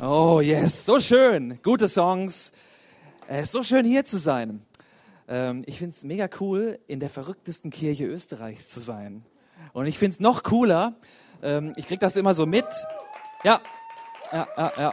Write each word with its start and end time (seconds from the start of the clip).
Oh 0.00 0.40
yes, 0.40 0.84
so 0.84 0.98
schön. 0.98 1.60
Gute 1.62 1.88
Songs. 1.88 2.50
Es 3.28 3.44
ist 3.44 3.52
so 3.52 3.62
schön 3.62 3.84
hier 3.84 4.04
zu 4.04 4.18
sein. 4.18 4.66
Ähm, 5.28 5.62
ich 5.66 5.78
finde 5.78 5.94
es 5.94 6.02
mega 6.02 6.28
cool, 6.40 6.80
in 6.88 6.98
der 6.98 7.08
verrücktesten 7.08 7.70
Kirche 7.70 8.04
Österreichs 8.04 8.68
zu 8.68 8.80
sein. 8.80 9.24
Und 9.72 9.86
ich 9.86 9.96
finde 9.96 10.14
es 10.14 10.20
noch 10.20 10.42
cooler, 10.42 10.96
ähm, 11.44 11.74
ich 11.76 11.86
kriege 11.86 12.00
das 12.00 12.16
immer 12.16 12.34
so 12.34 12.44
mit. 12.44 12.66
Ja, 13.44 13.60
ja, 14.32 14.48
ja, 14.56 14.72
ja. 14.76 14.92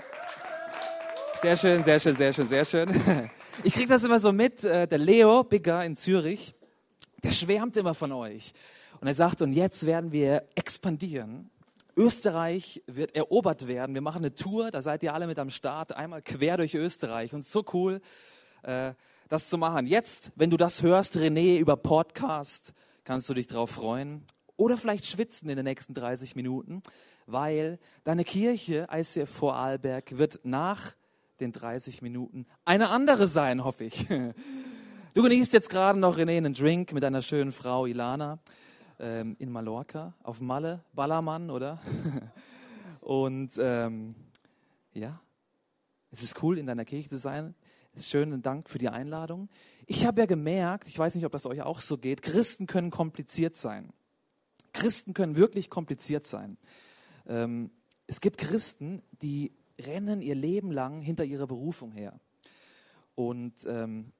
Sehr 1.41 1.57
schön, 1.57 1.83
sehr 1.83 1.99
schön, 1.99 2.15
sehr 2.15 2.33
schön, 2.33 2.47
sehr 2.47 2.65
schön. 2.65 2.89
Ich 3.63 3.73
kriege 3.73 3.89
das 3.89 4.03
immer 4.03 4.19
so 4.19 4.31
mit. 4.31 4.63
Äh, 4.63 4.87
der 4.87 4.97
Leo 4.97 5.43
Bigger 5.43 5.83
in 5.83 5.97
Zürich, 5.97 6.55
der 7.23 7.31
schwärmt 7.31 7.75
immer 7.75 7.93
von 7.93 8.11
euch. 8.11 8.53
Und 9.01 9.07
er 9.07 9.13
sagt, 9.13 9.41
und 9.41 9.53
jetzt 9.53 9.85
werden 9.85 10.11
wir 10.11 10.43
expandieren. 10.55 11.51
Österreich 11.95 12.83
wird 12.87 13.15
erobert 13.15 13.67
werden. 13.67 13.93
Wir 13.93 14.01
machen 14.01 14.23
eine 14.23 14.33
Tour, 14.33 14.71
da 14.71 14.81
seid 14.81 15.03
ihr 15.03 15.13
alle 15.13 15.27
mit 15.27 15.39
am 15.39 15.49
Start, 15.49 15.93
einmal 15.93 16.21
quer 16.21 16.57
durch 16.57 16.75
Österreich. 16.75 17.33
Und 17.33 17.45
so 17.45 17.63
cool, 17.73 18.01
äh, 18.63 18.93
das 19.29 19.49
zu 19.49 19.57
machen. 19.57 19.87
Jetzt, 19.87 20.31
wenn 20.35 20.49
du 20.49 20.57
das 20.57 20.81
hörst, 20.81 21.15
René, 21.17 21.57
über 21.57 21.77
Podcast, 21.77 22.73
kannst 23.03 23.29
du 23.29 23.33
dich 23.33 23.47
drauf 23.47 23.71
freuen. 23.71 24.23
Oder 24.57 24.77
vielleicht 24.77 25.05
schwitzen 25.05 25.49
in 25.49 25.55
den 25.55 25.65
nächsten 25.65 25.93
30 25.93 26.35
Minuten, 26.35 26.81
weil 27.25 27.79
deine 28.03 28.23
Kirche, 28.23 28.87
ICF 28.91 29.29
Vorarlberg, 29.29 30.17
wird 30.17 30.41
nach 30.43 30.93
den 31.39 31.51
30 31.51 32.01
Minuten 32.01 32.45
eine 32.65 32.89
andere 32.89 33.27
sein, 33.27 33.63
hoffe 33.63 33.85
ich. 33.85 34.05
Du 35.13 35.23
genießt 35.23 35.51
jetzt 35.51 35.69
gerade 35.69 35.99
noch 35.99 36.17
René 36.17 36.37
einen 36.37 36.53
Drink 36.53 36.93
mit 36.93 37.03
deiner 37.03 37.21
schönen 37.21 37.51
Frau 37.51 37.85
Ilana 37.85 38.39
ähm, 39.01 39.35
in 39.39 39.51
Mallorca, 39.51 40.13
auf 40.23 40.39
Malle, 40.39 40.85
Ballermann, 40.93 41.49
oder? 41.49 41.81
Und 43.01 43.53
ähm, 43.57 44.15
ja, 44.93 45.19
es 46.11 46.23
ist 46.23 46.41
cool, 46.43 46.57
in 46.57 46.67
deiner 46.67 46.85
Kirche 46.85 47.09
zu 47.09 47.17
sein. 47.17 47.55
Es 47.93 48.03
ist 48.03 48.09
schön 48.09 48.31
und 48.31 48.45
Dank 48.45 48.69
für 48.69 48.77
die 48.77 48.87
Einladung. 48.87 49.49
Ich 49.85 50.05
habe 50.05 50.21
ja 50.21 50.25
gemerkt, 50.25 50.87
ich 50.87 50.97
weiß 50.97 51.15
nicht, 51.15 51.25
ob 51.25 51.31
das 51.31 51.45
euch 51.45 51.61
auch 51.61 51.81
so 51.81 51.97
geht, 51.97 52.21
Christen 52.21 52.67
können 52.67 52.89
kompliziert 52.89 53.57
sein. 53.57 53.91
Christen 54.71 55.13
können 55.13 55.35
wirklich 55.35 55.69
kompliziert 55.69 56.25
sein. 56.27 56.57
Ähm, 57.27 57.71
es 58.07 58.21
gibt 58.21 58.37
Christen, 58.37 59.01
die 59.21 59.51
rennen 59.79 60.21
ihr 60.21 60.35
Leben 60.35 60.71
lang 60.71 61.01
hinter 61.01 61.25
ihrer 61.25 61.47
Berufung 61.47 61.91
her. 61.91 62.19
Und 63.15 63.65
ähm, 63.65 64.13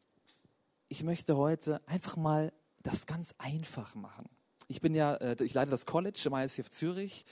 ich 0.90 1.04
möchte 1.04 1.38
heute 1.38 1.82
einfach 1.88 2.18
mal 2.18 2.52
das 2.84 3.06
ganz 3.06 3.34
einfach 3.38 3.95
machen. 3.95 4.28
Ich 4.72 4.80
bin 4.80 4.95
ja, 4.95 5.16
äh, 5.16 5.36
ich 5.44 5.53
leite 5.53 5.69
das 5.69 5.86
College 5.86 6.22
im 6.25 6.33
ISF 6.33 6.69
Zürich 6.69 7.25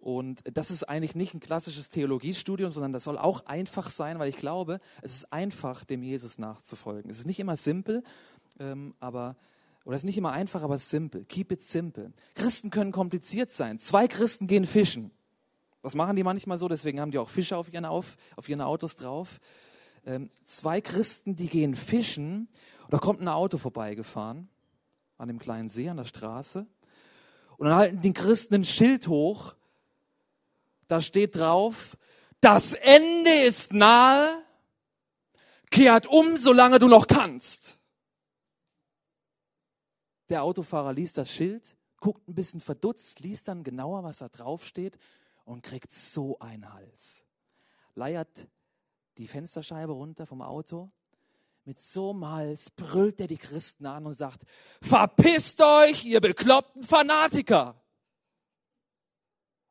und 0.00 0.42
das 0.52 0.72
ist 0.72 0.88
eigentlich 0.88 1.14
nicht 1.14 1.34
ein 1.34 1.40
klassisches 1.40 1.90
Theologiestudium, 1.90 2.72
sondern 2.72 2.92
das 2.92 3.04
soll 3.04 3.16
auch 3.16 3.46
einfach 3.46 3.90
sein, 3.90 4.18
weil 4.18 4.28
ich 4.28 4.36
glaube, 4.36 4.80
es 5.00 5.14
ist 5.14 5.32
einfach, 5.32 5.84
dem 5.84 6.02
Jesus 6.02 6.38
nachzufolgen. 6.38 7.10
Es 7.10 7.18
ist 7.18 7.26
nicht 7.26 7.38
immer 7.38 7.56
simpel, 7.56 8.02
ähm, 8.58 8.94
aber 8.98 9.36
oder 9.84 9.94
es 9.94 10.00
ist 10.00 10.06
nicht 10.06 10.18
immer 10.18 10.32
einfach, 10.32 10.62
aber 10.62 10.78
simpel. 10.78 11.24
Keep 11.24 11.52
it 11.52 11.62
simple. 11.62 12.12
Christen 12.34 12.70
können 12.70 12.92
kompliziert 12.92 13.52
sein. 13.52 13.78
Zwei 13.78 14.08
Christen 14.08 14.46
gehen 14.46 14.66
fischen. 14.66 15.12
Das 15.82 15.94
machen 15.94 16.16
die 16.16 16.24
manchmal 16.24 16.58
so, 16.58 16.68
deswegen 16.68 17.00
haben 17.00 17.12
die 17.12 17.18
auch 17.18 17.30
Fische 17.30 17.56
auf 17.56 17.72
ihren, 17.72 17.84
auf, 17.84 18.16
auf 18.36 18.48
ihren 18.48 18.60
Autos 18.60 18.96
drauf. 18.96 19.40
Ähm, 20.04 20.30
zwei 20.44 20.80
Christen, 20.80 21.36
die 21.36 21.48
gehen 21.48 21.74
fischen, 21.74 22.48
da 22.90 22.98
kommt 22.98 23.20
ein 23.20 23.28
Auto 23.28 23.58
vorbeigefahren 23.58 24.48
an 25.20 25.28
dem 25.28 25.38
kleinen 25.38 25.68
See, 25.68 25.88
an 25.88 25.98
der 25.98 26.06
Straße. 26.06 26.66
Und 27.60 27.66
dann 27.66 27.76
halten 27.76 28.00
die 28.00 28.14
Christen 28.14 28.54
ein 28.54 28.64
Schild 28.64 29.06
hoch, 29.06 29.54
da 30.88 31.02
steht 31.02 31.36
drauf, 31.36 31.98
das 32.40 32.72
Ende 32.72 33.30
ist 33.46 33.74
nahe, 33.74 34.42
kehrt 35.70 36.06
um, 36.06 36.38
solange 36.38 36.78
du 36.78 36.88
noch 36.88 37.06
kannst. 37.06 37.78
Der 40.30 40.42
Autofahrer 40.42 40.94
liest 40.94 41.18
das 41.18 41.30
Schild, 41.30 41.76
guckt 41.98 42.26
ein 42.28 42.34
bisschen 42.34 42.62
verdutzt, 42.62 43.20
liest 43.20 43.46
dann 43.46 43.62
genauer, 43.62 44.04
was 44.04 44.16
da 44.16 44.30
drauf 44.30 44.64
steht 44.64 44.96
und 45.44 45.62
kriegt 45.62 45.92
so 45.92 46.38
einen 46.38 46.72
Hals. 46.72 47.24
Leiert 47.94 48.48
die 49.18 49.28
Fensterscheibe 49.28 49.92
runter 49.92 50.24
vom 50.24 50.40
Auto. 50.40 50.90
Mit 51.64 51.80
so 51.80 52.10
einem 52.10 52.58
brüllt 52.76 53.20
er 53.20 53.28
die 53.28 53.38
Christen 53.38 53.86
an 53.86 54.06
und 54.06 54.14
sagt, 54.14 54.42
verpisst 54.80 55.60
euch, 55.60 56.04
ihr 56.04 56.20
bekloppten 56.20 56.82
Fanatiker. 56.82 57.80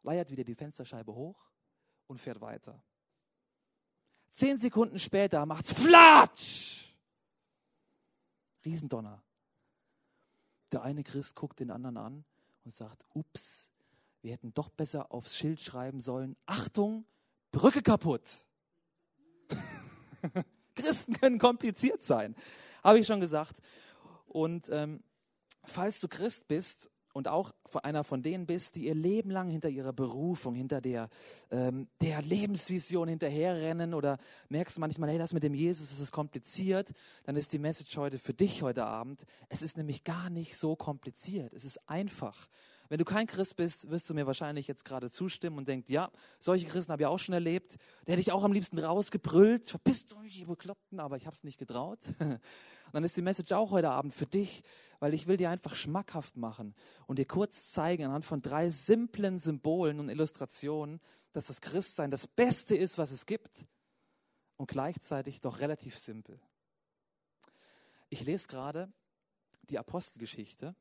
Leiert 0.04 0.30
wieder 0.32 0.44
die 0.44 0.56
Fensterscheibe 0.56 1.14
hoch 1.14 1.50
und 2.08 2.20
fährt 2.20 2.42
weiter. 2.42 2.84
Zehn 4.32 4.58
Sekunden 4.58 5.00
später 5.00 5.46
macht's 5.46 5.74
Flatsch! 5.74 6.96
Riesendonner. 8.64 9.24
Der 10.72 10.84
eine 10.84 11.04
Christ 11.04 11.36
guckt 11.36 11.60
den 11.60 11.72
anderen 11.72 11.98
an 11.98 12.26
und 12.64 12.72
sagt, 12.72 13.06
ups, 13.14 13.72
wir 14.22 14.32
hätten 14.32 14.54
doch 14.54 14.70
besser 14.70 15.12
aufs 15.12 15.36
Schild 15.36 15.60
schreiben 15.60 16.00
sollen, 16.00 16.36
Achtung, 16.46 17.06
Brücke 17.52 17.82
kaputt. 17.82 18.46
Christen 20.82 21.14
können 21.14 21.40
kompliziert 21.40 22.04
sein, 22.04 22.36
habe 22.84 23.00
ich 23.00 23.08
schon 23.08 23.20
gesagt. 23.20 23.58
Und 24.28 24.70
ähm, 24.70 25.04
falls 25.64 26.00
du 26.00 26.08
Christ 26.08 26.48
bist 26.48 26.90
und 27.14 27.28
auch 27.28 27.54
einer 27.84 28.04
von 28.04 28.22
denen 28.22 28.46
bist, 28.46 28.76
die 28.76 28.86
ihr 28.86 28.96
Leben 28.96 29.32
lang 29.32 29.50
hinter 29.50 29.70
ihrer 29.70 29.94
Berufung, 29.94 30.56
hinter 30.56 30.80
der, 30.80 31.10
ähm, 31.52 31.88
der 32.02 32.22
Lebensvision 32.22 33.08
hinterherrennen 33.08 33.94
oder 33.94 34.18
merkst 34.50 34.80
manchmal, 34.80 35.10
hey, 35.10 35.18
das 35.18 35.34
mit 35.34 35.44
dem 35.44 35.54
Jesus, 35.54 35.90
das 35.90 36.00
ist 36.00 36.12
kompliziert, 36.12 36.92
dann 37.24 37.36
ist 37.36 37.52
die 37.54 37.60
Message 37.60 37.96
heute 37.98 38.20
für 38.20 38.34
dich 38.34 38.62
heute 38.62 38.86
Abend. 38.86 39.26
Es 39.50 39.62
ist 39.62 39.78
nämlich 39.78 40.04
gar 40.04 40.30
nicht 40.30 40.58
so 40.58 40.76
kompliziert. 40.76 41.54
Es 41.54 41.66
ist 41.66 41.90
einfach. 41.90 42.48
Wenn 42.90 42.98
du 42.98 43.06
kein 43.06 43.28
Christ 43.28 43.56
bist, 43.56 43.92
wirst 43.92 44.10
du 44.10 44.16
mir 44.16 44.26
wahrscheinlich 44.26 44.68
jetzt 44.68 44.84
gerade 44.84 45.12
zustimmen 45.12 45.60
und 45.60 45.68
denkst, 45.68 45.90
ja, 45.92 46.10
solche 46.40 46.66
Christen 46.66 46.92
habe 46.92 47.04
ich 47.04 47.08
auch 47.08 47.20
schon 47.20 47.34
erlebt. 47.34 47.78
Der 48.08 48.14
hätte 48.14 48.22
ich 48.22 48.32
auch 48.32 48.44
am 48.44 48.52
liebsten 48.52 48.80
rausgebrüllt, 48.80 49.70
verpisst 49.70 50.16
euch, 50.16 50.40
ihr 50.40 50.48
Bekloppten, 50.48 51.00
aber 51.00 51.16
ich 51.16 51.28
habe 51.28 51.36
es 51.36 51.44
nicht 51.44 51.60
getraut. 51.60 52.00
Und 52.20 52.40
dann 52.94 53.04
ist 53.04 53.16
die 53.16 53.22
Message 53.22 53.52
auch 53.52 53.70
heute 53.70 53.92
Abend 53.92 54.16
für 54.16 54.26
dich, 54.26 54.64
weil 55.00 55.14
ich 55.14 55.28
will 55.28 55.38
dir 55.38 55.52
einfach 55.52 55.76
schmackhaft 55.76 56.36
machen 56.36 56.74
und 57.06 57.20
dir 57.20 57.26
kurz 57.26 57.72
zeigen 57.72 58.06
anhand 58.06 58.26
von 58.26 58.42
drei 58.42 58.72
simplen 58.72 59.38
Symbolen 59.38 60.00
und 60.00 60.10
Illustrationen, 60.10 61.00
dass 61.32 61.46
das 61.46 61.62
Christsein 61.62 62.10
das 62.10 62.26
Beste 62.26 62.76
ist, 62.76 62.98
was 62.98 63.12
es 63.12 63.28
gibt 63.28 63.68
und 64.58 64.68
gleichzeitig 64.68 65.42
doch 65.42 65.60
relativ 65.60 65.96
simpel. 65.96 66.40
Ich 68.10 68.26
lese 68.26 68.48
gerade 68.48 68.92
die 69.70 69.78
Apostelgeschichte 69.78 70.76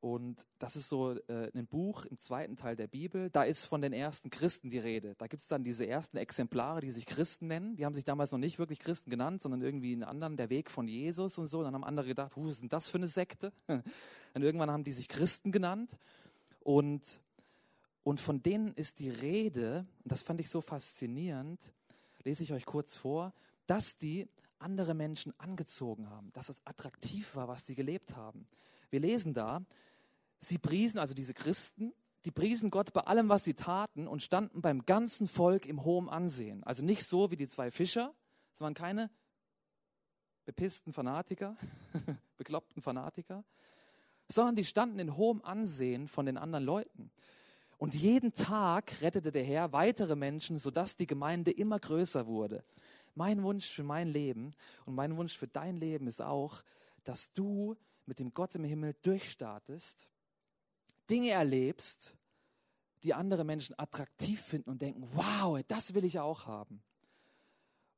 und 0.00 0.46
das 0.60 0.76
ist 0.76 0.88
so 0.88 1.18
äh, 1.26 1.50
ein 1.54 1.66
Buch 1.66 2.04
im 2.04 2.18
zweiten 2.20 2.56
Teil 2.56 2.76
der 2.76 2.86
Bibel. 2.86 3.30
Da 3.30 3.42
ist 3.42 3.64
von 3.64 3.80
den 3.80 3.92
ersten 3.92 4.30
Christen 4.30 4.70
die 4.70 4.78
Rede. 4.78 5.16
Da 5.18 5.26
gibt 5.26 5.42
es 5.42 5.48
dann 5.48 5.64
diese 5.64 5.86
ersten 5.88 6.18
Exemplare, 6.18 6.80
die 6.80 6.92
sich 6.92 7.04
Christen 7.04 7.48
nennen. 7.48 7.74
Die 7.74 7.84
haben 7.84 7.94
sich 7.94 8.04
damals 8.04 8.30
noch 8.30 8.38
nicht 8.38 8.60
wirklich 8.60 8.78
Christen 8.78 9.10
genannt, 9.10 9.42
sondern 9.42 9.60
irgendwie 9.60 9.92
einen 9.92 10.04
anderen, 10.04 10.36
der 10.36 10.50
Weg 10.50 10.70
von 10.70 10.86
Jesus 10.86 11.36
und 11.36 11.48
so. 11.48 11.58
Und 11.58 11.64
dann 11.64 11.74
haben 11.74 11.84
andere 11.84 12.06
gedacht, 12.06 12.32
was 12.36 12.46
ist 12.46 12.62
denn 12.62 12.68
das 12.68 12.88
für 12.88 12.98
eine 12.98 13.08
Sekte? 13.08 13.52
Und 14.34 14.42
irgendwann 14.42 14.70
haben 14.70 14.84
die 14.84 14.92
sich 14.92 15.08
Christen 15.08 15.50
genannt. 15.50 15.96
Und, 16.60 17.02
und 18.04 18.20
von 18.20 18.42
denen 18.42 18.74
ist 18.74 19.00
die 19.00 19.08
Rede, 19.08 19.86
und 20.04 20.12
das 20.12 20.22
fand 20.22 20.38
ich 20.38 20.50
so 20.50 20.60
faszinierend, 20.60 21.72
lese 22.24 22.42
ich 22.42 22.52
euch 22.52 22.66
kurz 22.66 22.94
vor, 22.94 23.32
dass 23.66 23.96
die 23.96 24.28
andere 24.58 24.94
Menschen 24.94 25.32
angezogen 25.38 26.10
haben, 26.10 26.30
dass 26.34 26.50
es 26.50 26.60
attraktiv 26.66 27.34
war, 27.34 27.48
was 27.48 27.66
sie 27.66 27.74
gelebt 27.74 28.16
haben. 28.16 28.46
Wir 28.90 29.00
lesen 29.00 29.34
da, 29.34 29.62
Sie 30.40 30.58
priesen, 30.58 30.98
also 30.98 31.14
diese 31.14 31.34
Christen, 31.34 31.92
die 32.24 32.30
priesen 32.30 32.70
Gott 32.70 32.92
bei 32.92 33.00
allem, 33.02 33.28
was 33.28 33.44
sie 33.44 33.54
taten 33.54 34.06
und 34.06 34.22
standen 34.22 34.60
beim 34.60 34.84
ganzen 34.84 35.28
Volk 35.28 35.66
im 35.66 35.84
hohen 35.84 36.08
Ansehen. 36.08 36.62
Also 36.64 36.84
nicht 36.84 37.04
so 37.04 37.30
wie 37.30 37.36
die 37.36 37.48
zwei 37.48 37.70
Fischer, 37.70 38.14
es 38.52 38.60
waren 38.60 38.74
keine 38.74 39.10
bepissten 40.44 40.92
Fanatiker, 40.92 41.56
bekloppten 42.36 42.82
Fanatiker, 42.82 43.44
sondern 44.28 44.56
die 44.56 44.64
standen 44.64 44.98
in 44.98 45.16
hohem 45.16 45.42
Ansehen 45.42 46.08
von 46.08 46.26
den 46.26 46.36
anderen 46.36 46.64
Leuten. 46.64 47.10
Und 47.78 47.94
jeden 47.94 48.32
Tag 48.32 49.00
rettete 49.00 49.30
der 49.30 49.44
Herr 49.44 49.72
weitere 49.72 50.16
Menschen, 50.16 50.58
sodass 50.58 50.96
die 50.96 51.06
Gemeinde 51.06 51.50
immer 51.50 51.78
größer 51.78 52.26
wurde. 52.26 52.62
Mein 53.14 53.42
Wunsch 53.42 53.70
für 53.70 53.84
mein 53.84 54.08
Leben 54.08 54.54
und 54.84 54.94
mein 54.94 55.16
Wunsch 55.16 55.36
für 55.36 55.48
dein 55.48 55.76
Leben 55.76 56.06
ist 56.06 56.20
auch, 56.20 56.62
dass 57.04 57.32
du 57.32 57.76
mit 58.06 58.18
dem 58.18 58.34
Gott 58.34 58.54
im 58.54 58.64
Himmel 58.64 58.96
durchstartest 59.02 60.10
Dinge 61.10 61.30
erlebst, 61.30 62.16
die 63.04 63.14
andere 63.14 63.44
Menschen 63.44 63.78
attraktiv 63.78 64.40
finden 64.40 64.70
und 64.70 64.82
denken, 64.82 65.08
wow, 65.12 65.60
das 65.68 65.94
will 65.94 66.04
ich 66.04 66.18
auch 66.18 66.46
haben. 66.46 66.82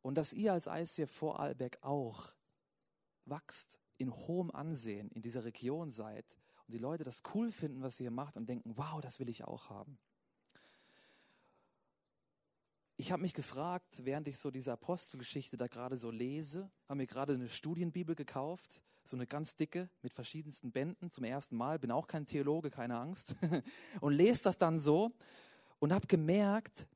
Und 0.03 0.17
dass 0.17 0.33
ihr 0.33 0.53
als 0.53 0.67
ICF 0.67 1.11
Vorarlberg 1.11 1.79
auch 1.83 2.35
wachst, 3.25 3.79
in 3.99 4.15
hohem 4.15 4.51
Ansehen 4.51 5.11
in 5.11 5.23
dieser 5.23 5.45
Region 5.45 5.91
seid 5.91 6.25
und 6.67 6.73
die 6.73 6.79
Leute 6.79 7.05
das 7.05 7.23
cool 7.35 7.53
finden, 7.53 7.83
was 7.83 8.01
ihr 8.01 8.11
macht 8.11 8.37
und 8.37 8.49
denken, 8.49 8.77
wow, 8.77 9.01
das 9.01 9.21
will 9.21 9.29
ich 9.29 9.45
auch 9.45 9.69
haben. 9.69 9.99
Ich 13.00 13.12
habe 13.12 13.23
mich 13.23 13.32
gefragt, 13.32 14.05
während 14.05 14.29
ich 14.29 14.38
so 14.38 14.50
diese 14.50 14.73
Apostelgeschichte 14.73 15.56
da 15.56 15.69
gerade 15.69 15.97
so 15.97 16.11
lese, 16.11 16.70
habe 16.87 16.99
mir 16.99 17.06
gerade 17.06 17.32
eine 17.32 17.49
Studienbibel 17.49 18.14
gekauft, 18.14 18.82
so 19.05 19.17
eine 19.17 19.26
ganz 19.26 19.56
dicke 19.56 19.88
mit 20.02 20.12
verschiedensten 20.12 20.70
Bänden 20.70 21.11
zum 21.11 21.25
ersten 21.25 21.56
Mal, 21.56 21.79
bin 21.79 21.93
auch 21.93 22.06
kein 22.06 22.26
Theologe, 22.26 22.70
keine 22.70 22.99
Angst, 22.99 23.37
und 24.02 24.12
lese 24.12 24.44
das 24.44 24.58
dann 24.58 24.79
so 24.79 25.12
und 25.79 25.94
habe 25.94 26.06
gemerkt, 26.08 26.87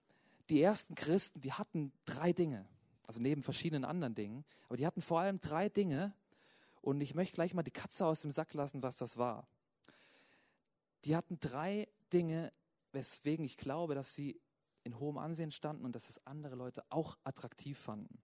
die 0.50 0.60
ersten 0.60 0.94
Christen, 0.94 1.40
die 1.40 1.54
hatten 1.54 1.90
drei 2.04 2.34
Dinge, 2.34 2.66
also 3.06 3.18
neben 3.18 3.42
verschiedenen 3.42 3.86
anderen 3.86 4.14
Dingen, 4.14 4.44
aber 4.68 4.76
die 4.76 4.86
hatten 4.86 5.00
vor 5.00 5.20
allem 5.20 5.40
drei 5.40 5.70
Dinge. 5.70 6.12
Und 6.82 7.00
ich 7.00 7.14
möchte 7.14 7.34
gleich 7.34 7.54
mal 7.54 7.62
die 7.62 7.70
Katze 7.70 8.04
aus 8.04 8.20
dem 8.20 8.30
Sack 8.30 8.52
lassen, 8.52 8.82
was 8.82 8.96
das 8.96 9.16
war. 9.16 9.48
Die 11.06 11.16
hatten 11.16 11.40
drei 11.40 11.88
Dinge, 12.12 12.52
weswegen 12.92 13.46
ich 13.46 13.56
glaube, 13.56 13.94
dass 13.94 14.14
sie 14.14 14.38
in 14.84 14.98
hohem 14.98 15.18
Ansehen 15.18 15.50
standen 15.50 15.84
und 15.84 15.94
dass 15.94 16.08
es 16.08 16.24
andere 16.26 16.54
Leute 16.54 16.84
auch 16.90 17.18
attraktiv 17.24 17.78
fanden. 17.78 18.18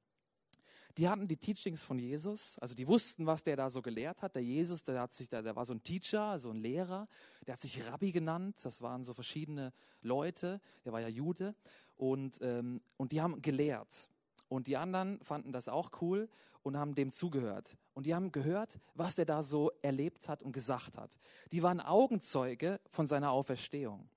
Die 0.99 1.09
hatten 1.09 1.29
die 1.29 1.37
Teachings 1.37 1.83
von 1.83 1.99
Jesus, 1.99 2.59
also 2.59 2.75
die 2.75 2.87
wussten, 2.89 3.25
was 3.25 3.43
der 3.43 3.57
da 3.57 3.71
so 3.71 3.81
gelehrt 3.81 4.23
hat. 4.23 4.35
Der 4.35 4.43
Jesus, 4.43 4.83
der 4.83 5.01
hat 5.01 5.15
sich 5.15 5.29
da, 5.29 5.41
der 5.41 5.57
war 5.57 5.65
so 5.65 5.73
ein 5.73 5.83
Teacher, 5.83 6.39
so 6.39 6.51
ein 6.51 6.59
Lehrer, 6.59 7.09
der 7.47 7.55
hat 7.55 7.61
sich 7.61 7.87
Rabbi 7.87 8.13
genannt. 8.13 8.59
Das 8.65 8.83
waren 8.83 9.05
so 9.05 9.15
verschiedene 9.15 9.73
Leute. 10.03 10.61
Der 10.85 10.93
war 10.93 11.01
ja 11.01 11.09
Jude 11.09 11.55
und 11.97 12.39
ähm, 12.43 12.81
und 12.97 13.13
die 13.13 13.21
haben 13.21 13.41
gelehrt. 13.41 14.11
Und 14.49 14.67
die 14.67 14.77
anderen 14.77 15.23
fanden 15.23 15.53
das 15.53 15.69
auch 15.69 15.91
cool 16.03 16.29
und 16.63 16.77
haben 16.77 16.95
dem 16.95 17.11
zugehört. 17.13 17.77
Und 17.95 18.07
die 18.07 18.15
haben 18.15 18.33
gehört, 18.33 18.79
was 18.95 19.15
der 19.15 19.25
da 19.25 19.43
so 19.43 19.71
erlebt 19.83 20.29
hat 20.29 20.43
und 20.43 20.53
gesagt 20.53 20.97
hat. 20.99 21.19
Die 21.53 21.63
waren 21.63 21.81
Augenzeuge 21.81 22.81
von 22.89 23.07
seiner 23.07 23.31
Auferstehung. 23.31 24.09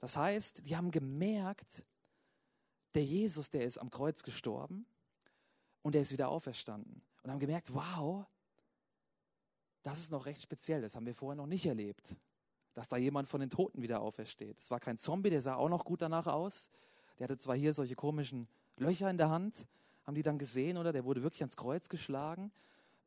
Das 0.00 0.16
heißt, 0.16 0.66
die 0.66 0.76
haben 0.76 0.90
gemerkt, 0.90 1.84
der 2.94 3.04
Jesus, 3.04 3.50
der 3.50 3.64
ist 3.64 3.78
am 3.78 3.90
Kreuz 3.90 4.22
gestorben 4.22 4.86
und 5.82 5.94
der 5.94 6.02
ist 6.02 6.12
wieder 6.12 6.28
auferstanden. 6.28 7.02
Und 7.22 7.30
haben 7.30 7.40
gemerkt, 7.40 7.74
wow, 7.74 8.26
das 9.82 9.98
ist 9.98 10.10
noch 10.10 10.26
recht 10.26 10.42
speziell, 10.42 10.80
das 10.80 10.94
haben 10.94 11.06
wir 11.06 11.14
vorher 11.14 11.36
noch 11.36 11.46
nicht 11.46 11.66
erlebt, 11.66 12.16
dass 12.74 12.88
da 12.88 12.96
jemand 12.96 13.28
von 13.28 13.40
den 13.40 13.50
Toten 13.50 13.82
wieder 13.82 14.00
aufersteht. 14.00 14.58
Es 14.58 14.70
war 14.70 14.80
kein 14.80 14.98
Zombie, 14.98 15.30
der 15.30 15.42
sah 15.42 15.56
auch 15.56 15.68
noch 15.68 15.84
gut 15.84 16.02
danach 16.02 16.26
aus. 16.26 16.68
Der 17.18 17.24
hatte 17.24 17.38
zwar 17.38 17.56
hier 17.56 17.72
solche 17.72 17.94
komischen 17.94 18.48
Löcher 18.76 19.10
in 19.10 19.18
der 19.18 19.30
Hand, 19.30 19.66
haben 20.04 20.14
die 20.14 20.22
dann 20.22 20.38
gesehen, 20.38 20.76
oder? 20.76 20.92
Der 20.92 21.04
wurde 21.04 21.22
wirklich 21.22 21.42
ans 21.42 21.56
Kreuz 21.56 21.88
geschlagen. 21.88 22.52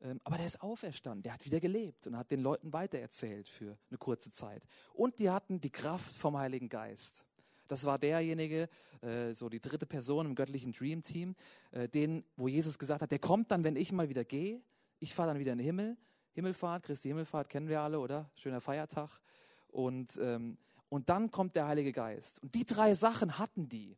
Ähm, 0.02 0.20
aber 0.24 0.36
der 0.36 0.46
ist 0.46 0.60
auferstanden, 0.60 1.22
der 1.22 1.34
hat 1.34 1.44
wieder 1.44 1.60
gelebt 1.60 2.06
und 2.06 2.16
hat 2.16 2.30
den 2.30 2.40
Leuten 2.40 2.72
weitererzählt 2.72 3.48
für 3.48 3.78
eine 3.88 3.98
kurze 3.98 4.32
Zeit. 4.32 4.64
Und 4.92 5.20
die 5.20 5.30
hatten 5.30 5.60
die 5.60 5.70
Kraft 5.70 6.16
vom 6.16 6.36
Heiligen 6.36 6.68
Geist. 6.68 7.24
Das 7.68 7.84
war 7.84 7.98
derjenige, 7.98 8.68
äh, 9.00 9.32
so 9.32 9.48
die 9.48 9.60
dritte 9.60 9.86
Person 9.86 10.26
im 10.26 10.34
göttlichen 10.34 10.72
Dream 10.72 11.02
Team, 11.02 11.36
äh, 11.70 11.88
den, 11.88 12.24
wo 12.36 12.48
Jesus 12.48 12.78
gesagt 12.78 13.02
hat, 13.02 13.10
der 13.10 13.18
kommt 13.18 13.50
dann, 13.50 13.64
wenn 13.64 13.76
ich 13.76 13.92
mal 13.92 14.08
wieder 14.08 14.24
gehe. 14.24 14.60
Ich 14.98 15.14
fahre 15.14 15.28
dann 15.28 15.38
wieder 15.38 15.52
in 15.52 15.58
den 15.58 15.64
Himmel. 15.64 15.96
Himmelfahrt, 16.32 16.84
Christi 16.84 17.08
Himmelfahrt 17.08 17.48
kennen 17.48 17.68
wir 17.68 17.80
alle, 17.80 18.00
oder? 18.00 18.30
Schöner 18.34 18.60
Feiertag. 18.60 19.20
Und, 19.68 20.18
ähm, 20.20 20.58
und 20.88 21.08
dann 21.08 21.30
kommt 21.30 21.56
der 21.56 21.66
Heilige 21.66 21.92
Geist. 21.92 22.42
Und 22.42 22.54
die 22.54 22.66
drei 22.66 22.94
Sachen 22.94 23.38
hatten 23.38 23.68
die. 23.68 23.96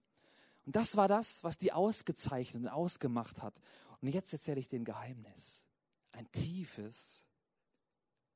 Und 0.67 0.77
das 0.77 0.97
war 0.97 1.09
das, 1.09 1.43
was 1.45 1.59
die 1.59 1.73
ausgezeichnet 1.73 2.65
und 2.65 2.69
ausgemacht 2.69 3.43
hat. 3.43 3.55
Und 4.01 4.09
jetzt 4.09 4.33
erzähle 4.33 4.61
ich 4.61 4.69
den 4.69 4.85
Geheimnis 4.85 5.64
ein 6.15 6.31
tiefes, 6.33 7.27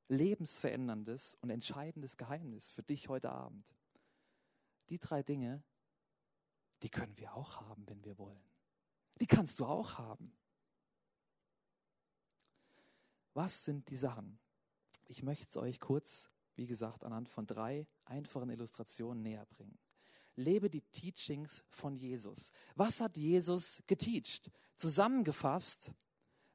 lebensveränderndes 0.08 1.36
und 1.40 1.50
entscheidendes 1.50 2.16
Geheimnis 2.16 2.70
für 2.70 2.82
dich 2.82 3.08
heute 3.08 3.30
Abend. 3.30 3.64
Die 4.88 4.98
drei 4.98 5.22
Dinge, 5.22 5.62
die 6.82 6.90
können 6.90 7.16
wir 7.18 7.34
auch 7.34 7.60
haben, 7.60 7.86
wenn 7.88 8.04
wir 8.04 8.18
wollen. 8.18 8.40
Die 9.20 9.26
kannst 9.26 9.58
du 9.60 9.66
auch 9.66 9.98
haben. 9.98 10.32
Was 13.34 13.64
sind 13.64 13.88
die 13.90 13.96
Sachen? 13.96 14.38
Ich 15.06 15.22
möchte 15.22 15.46
es 15.48 15.56
euch 15.56 15.78
kurz, 15.78 16.30
wie 16.54 16.66
gesagt, 16.66 17.04
anhand 17.04 17.28
von 17.28 17.46
drei 17.46 17.86
einfachen 18.04 18.50
Illustrationen 18.50 19.22
näher 19.22 19.46
bringen. 19.46 19.78
Lebe 20.34 20.70
die 20.70 20.82
Teachings 20.82 21.64
von 21.68 21.96
Jesus. 21.96 22.50
Was 22.74 23.00
hat 23.00 23.16
Jesus 23.16 23.82
geteacht? 23.86 24.50
Zusammengefasst 24.76 25.92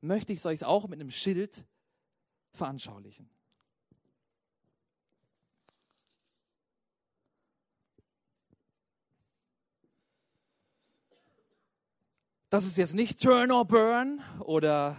möchte 0.04 0.34
ich 0.34 0.40
es 0.40 0.46
euch 0.46 0.64
auch 0.64 0.88
mit 0.88 1.00
einem 1.00 1.12
Schild 1.12 1.66
veranschaulichen. 2.52 3.30
Das 12.50 12.66
ist 12.66 12.78
jetzt 12.78 12.94
nicht 12.94 13.20
Turn 13.20 13.52
or 13.52 13.66
Burn 13.66 14.22
oder 14.42 14.96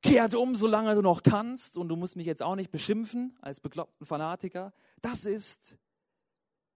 kehrt 0.00 0.34
um, 0.34 0.54
solange 0.54 0.94
du 0.94 1.02
noch 1.02 1.24
kannst 1.24 1.76
und 1.76 1.88
du 1.88 1.96
musst 1.96 2.14
mich 2.14 2.26
jetzt 2.26 2.42
auch 2.42 2.54
nicht 2.54 2.70
beschimpfen 2.70 3.36
als 3.40 3.58
bekloppten 3.58 4.06
Fanatiker. 4.06 4.72
Das 5.00 5.24
ist 5.24 5.76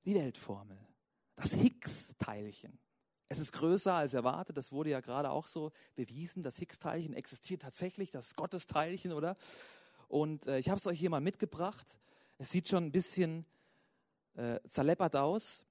die 0.04 0.14
Weltformel, 0.14 0.78
das 1.36 1.52
Higgs-Teilchen. 1.54 2.80
Es 3.28 3.38
ist 3.38 3.52
größer 3.52 3.94
als 3.94 4.14
erwartet. 4.14 4.56
Das 4.56 4.72
wurde 4.72 4.90
ja 4.90 5.00
gerade 5.00 5.30
auch 5.30 5.46
so 5.46 5.72
bewiesen. 5.96 6.42
Das 6.42 6.56
Higgs-Teilchen 6.58 7.14
existiert 7.14 7.62
tatsächlich, 7.62 8.10
das 8.10 8.36
Gottesteilchen, 8.36 9.12
oder? 9.12 9.36
Und 10.08 10.46
äh, 10.46 10.58
ich 10.58 10.68
habe 10.68 10.78
es 10.78 10.86
euch 10.86 10.98
hier 10.98 11.10
mal 11.10 11.20
mitgebracht. 11.20 11.98
Es 12.38 12.50
sieht 12.50 12.68
schon 12.68 12.84
ein 12.84 12.92
bisschen 12.92 13.44
äh, 14.36 14.60
zerleppert 14.68 15.16
aus, 15.16 15.64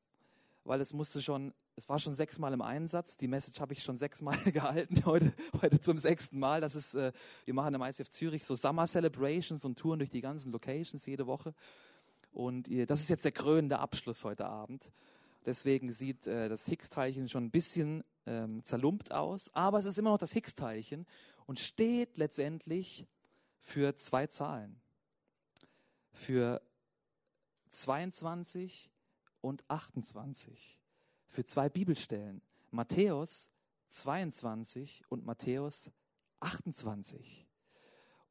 weil 0.66 0.82
es 0.82 0.94
musste 0.94 1.22
schon, 1.22 1.54
es 1.78 1.88
war 1.88 2.00
schon 2.00 2.14
sechsmal 2.14 2.52
im 2.52 2.62
Einsatz. 2.62 3.16
Die 3.16 3.28
Message 3.28 3.62
habe 3.62 3.72
ich 3.72 3.84
schon 3.84 3.98
sechsmal 3.98 4.38
gehalten, 4.52 5.06
heute, 5.06 5.32
heute 5.62 5.80
zum 5.80 5.98
sechsten 5.98 6.40
Mal. 6.40 6.60
Das 6.60 6.76
ist, 6.76 6.96
äh, 6.96 7.14
wir 7.46 7.54
machen 7.54 7.74
im 7.74 7.82
ICF 7.82 8.10
Zürich 8.10 8.44
so 8.44 8.56
Summer 8.56 8.86
Celebrations 8.86 9.64
und 9.64 9.80
touren 9.80 10.00
durch 10.00 10.10
die 10.10 10.22
ganzen 10.22 10.52
Locations 10.52 11.06
jede 11.06 11.26
Woche. 11.26 11.54
Und 12.34 12.68
ihr, 12.68 12.86
das 12.86 13.00
ist 13.00 13.10
jetzt 13.10 13.24
der 13.24 13.32
krönende 13.32 13.80
Abschluss 13.80 14.26
heute 14.26 14.46
Abend. 14.46 14.92
Deswegen 15.46 15.94
sieht 15.94 16.28
äh, 16.28 16.50
das 16.50 16.66
Higgs-Teilchen 16.66 17.30
schon 17.30 17.46
ein 17.46 17.52
bisschen 17.52 18.04
ähm, 18.26 18.64
zerlumpt 18.66 19.12
aus, 19.12 19.54
aber 19.54 19.80
es 19.80 19.86
ist 19.86 19.98
immer 19.98 20.12
noch 20.12 20.18
das 20.18 20.32
Higgs-Teilchen 20.34 21.06
und 21.46 21.60
steht 21.60 22.18
letztendlich 22.18 23.08
für 23.62 23.96
zwei 23.98 24.28
Zahlen. 24.28 24.82
Für 26.14 26.62
22 27.70 28.90
und 29.42 29.70
28. 29.70 30.80
Für 31.28 31.46
zwei 31.46 31.70
Bibelstellen. 31.70 32.42
Matthäus 32.72 33.50
22 33.90 35.04
und 35.10 35.26
Matthäus 35.26 35.92
28. 36.40 37.45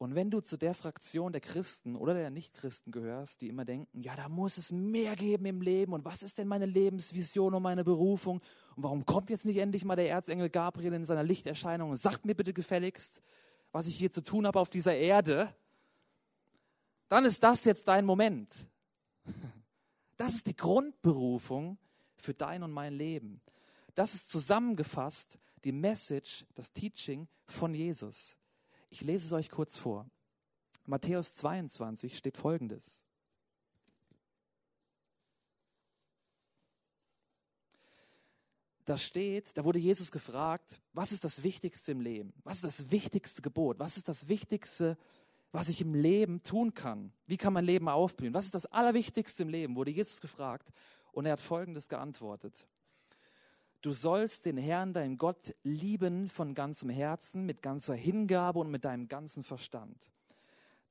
Und 0.04 0.14
wenn 0.14 0.30
du 0.30 0.42
zu 0.42 0.58
der 0.58 0.74
Fraktion 0.74 1.32
der 1.32 1.40
Christen 1.40 1.96
oder 1.96 2.12
der 2.12 2.28
Nichtchristen 2.28 2.92
gehörst, 2.92 3.40
die 3.40 3.48
immer 3.48 3.64
denken, 3.64 4.02
ja, 4.02 4.14
da 4.14 4.28
muss 4.28 4.58
es 4.58 4.70
mehr 4.70 5.16
geben 5.16 5.46
im 5.46 5.62
Leben 5.62 5.94
und 5.94 6.04
was 6.04 6.22
ist 6.22 6.36
denn 6.36 6.46
meine 6.46 6.66
Lebensvision 6.66 7.54
und 7.54 7.62
meine 7.62 7.84
Berufung 7.84 8.42
und 8.76 8.82
warum 8.82 9.06
kommt 9.06 9.30
jetzt 9.30 9.46
nicht 9.46 9.56
endlich 9.56 9.82
mal 9.86 9.96
der 9.96 10.10
Erzengel 10.10 10.50
Gabriel 10.50 10.92
in 10.92 11.06
seiner 11.06 11.22
Lichterscheinung 11.22 11.88
und 11.88 11.96
sagt 11.96 12.26
mir 12.26 12.34
bitte 12.34 12.52
gefälligst, 12.52 13.22
was 13.72 13.86
ich 13.86 13.96
hier 13.96 14.12
zu 14.12 14.22
tun 14.22 14.46
habe 14.46 14.60
auf 14.60 14.68
dieser 14.68 14.94
Erde, 14.94 15.48
dann 17.08 17.24
ist 17.24 17.42
das 17.42 17.64
jetzt 17.64 17.88
dein 17.88 18.04
Moment. 18.04 18.52
Das 20.16 20.34
ist 20.34 20.46
die 20.46 20.54
Grundberufung 20.54 21.76
für 22.14 22.34
dein 22.34 22.62
und 22.62 22.70
mein 22.70 22.92
Leben. 22.92 23.40
Das 23.96 24.14
ist 24.14 24.30
zusammengefasst 24.30 25.40
die 25.64 25.72
Message, 25.72 26.46
das 26.54 26.70
Teaching 26.70 27.26
von 27.46 27.74
Jesus. 27.74 28.38
Ich 28.94 29.00
lese 29.00 29.26
es 29.26 29.32
euch 29.32 29.50
kurz 29.50 29.76
vor. 29.76 30.08
Matthäus 30.86 31.34
22 31.34 32.16
steht 32.16 32.36
folgendes. 32.36 33.02
Da 38.84 38.96
steht, 38.96 39.58
da 39.58 39.64
wurde 39.64 39.80
Jesus 39.80 40.12
gefragt, 40.12 40.80
was 40.92 41.10
ist 41.10 41.24
das 41.24 41.42
Wichtigste 41.42 41.90
im 41.90 42.02
Leben? 42.02 42.34
Was 42.44 42.58
ist 42.58 42.64
das 42.64 42.90
wichtigste 42.92 43.42
Gebot? 43.42 43.80
Was 43.80 43.96
ist 43.96 44.08
das 44.08 44.28
Wichtigste, 44.28 44.96
was 45.50 45.68
ich 45.68 45.80
im 45.80 45.96
Leben 45.96 46.44
tun 46.44 46.72
kann? 46.72 47.12
Wie 47.26 47.36
kann 47.36 47.52
mein 47.52 47.64
Leben 47.64 47.88
aufblühen? 47.88 48.32
Was 48.32 48.44
ist 48.44 48.54
das 48.54 48.66
Allerwichtigste 48.66 49.42
im 49.42 49.48
Leben? 49.48 49.74
Wurde 49.74 49.90
Jesus 49.90 50.20
gefragt 50.20 50.72
und 51.10 51.26
er 51.26 51.32
hat 51.32 51.40
Folgendes 51.40 51.88
geantwortet. 51.88 52.68
Du 53.84 53.92
sollst 53.92 54.46
den 54.46 54.56
Herrn, 54.56 54.94
deinen 54.94 55.18
Gott, 55.18 55.54
lieben 55.62 56.30
von 56.30 56.54
ganzem 56.54 56.88
Herzen, 56.88 57.44
mit 57.44 57.60
ganzer 57.60 57.94
Hingabe 57.94 58.58
und 58.60 58.70
mit 58.70 58.86
deinem 58.86 59.08
ganzen 59.08 59.44
Verstand. 59.44 60.10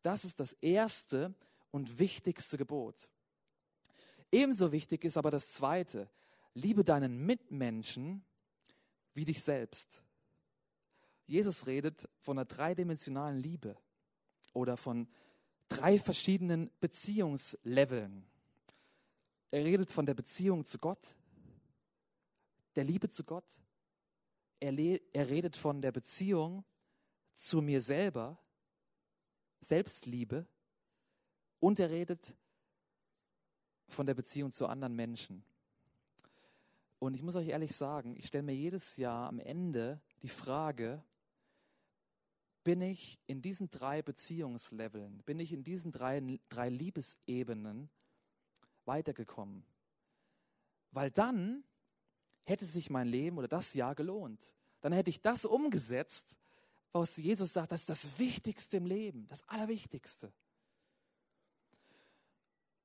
Das 0.04 0.24
ist 0.26 0.40
das 0.40 0.54
erste 0.62 1.34
und 1.72 1.98
wichtigste 1.98 2.56
Gebot. 2.56 3.10
Ebenso 4.32 4.72
wichtig 4.72 5.06
ist 5.06 5.18
aber 5.18 5.32
das 5.32 5.54
zweite. 5.54 6.08
Liebe 6.54 6.84
deinen 6.84 7.26
Mitmenschen 7.26 8.24
wie 9.16 9.26
dich 9.26 9.42
selbst. 9.42 10.04
Jesus 11.26 11.66
redet 11.66 12.08
von 12.20 12.38
einer 12.38 12.46
dreidimensionalen 12.46 13.40
Liebe 13.40 13.76
oder 14.54 14.78
von 14.78 15.08
drei 15.68 15.98
verschiedenen 15.98 16.70
Beziehungsleveln. 16.80 18.24
Er 19.50 19.64
redet 19.64 19.92
von 19.92 20.06
der 20.06 20.14
Beziehung 20.14 20.64
zu 20.66 20.78
Gott, 20.78 21.16
der 22.76 22.84
Liebe 22.84 23.10
zu 23.10 23.24
Gott. 23.24 23.62
Er, 24.60 24.74
er 24.78 25.28
redet 25.28 25.58
von 25.58 25.82
der 25.82 25.92
Beziehung 25.92 26.64
zu 27.36 27.62
mir 27.62 27.82
selber, 27.82 28.38
Selbstliebe. 29.62 30.46
Und 31.60 31.80
er 31.80 31.90
redet 31.90 32.36
von 33.88 34.06
der 34.06 34.14
Beziehung 34.14 34.52
zu 34.52 34.68
anderen 34.68 34.96
Menschen. 34.96 35.44
Und 37.00 37.16
ich 37.16 37.24
muss 37.24 37.36
euch 37.36 37.50
ehrlich 37.50 37.76
sagen, 37.76 38.16
ich 38.16 38.28
stelle 38.28 38.44
mir 38.44 38.56
jedes 38.56 38.98
Jahr 38.98 39.28
am 39.28 39.40
Ende 39.40 40.02
die 40.22 40.30
Frage, 40.30 41.04
bin 42.64 42.82
ich 42.82 43.20
in 43.28 43.42
diesen 43.42 43.70
drei 43.70 44.02
Beziehungsleveln, 44.02 45.22
bin 45.24 45.40
ich 45.40 45.52
in 45.52 45.64
diesen 45.64 45.92
drei, 45.92 46.40
drei 46.48 46.70
Liebesebenen 46.70 47.90
weitergekommen? 48.86 49.66
Weil 50.92 51.12
dann 51.12 51.66
hätte 52.44 52.66
sich 52.66 52.90
mein 52.90 53.08
Leben 53.08 53.38
oder 53.38 53.48
das 53.48 53.74
Jahr 53.74 53.96
gelohnt. 53.96 54.54
Dann 54.82 54.94
hätte 54.94 55.10
ich 55.10 55.22
das 55.22 55.46
umgesetzt, 55.46 56.38
was 56.92 57.18
Jesus 57.18 57.54
sagt, 57.54 57.72
das 57.72 57.82
ist 57.82 57.90
das 57.90 58.20
Wichtigste 58.20 58.78
im 58.78 58.86
Leben, 58.86 59.28
das 59.28 59.48
Allerwichtigste. 59.48 60.32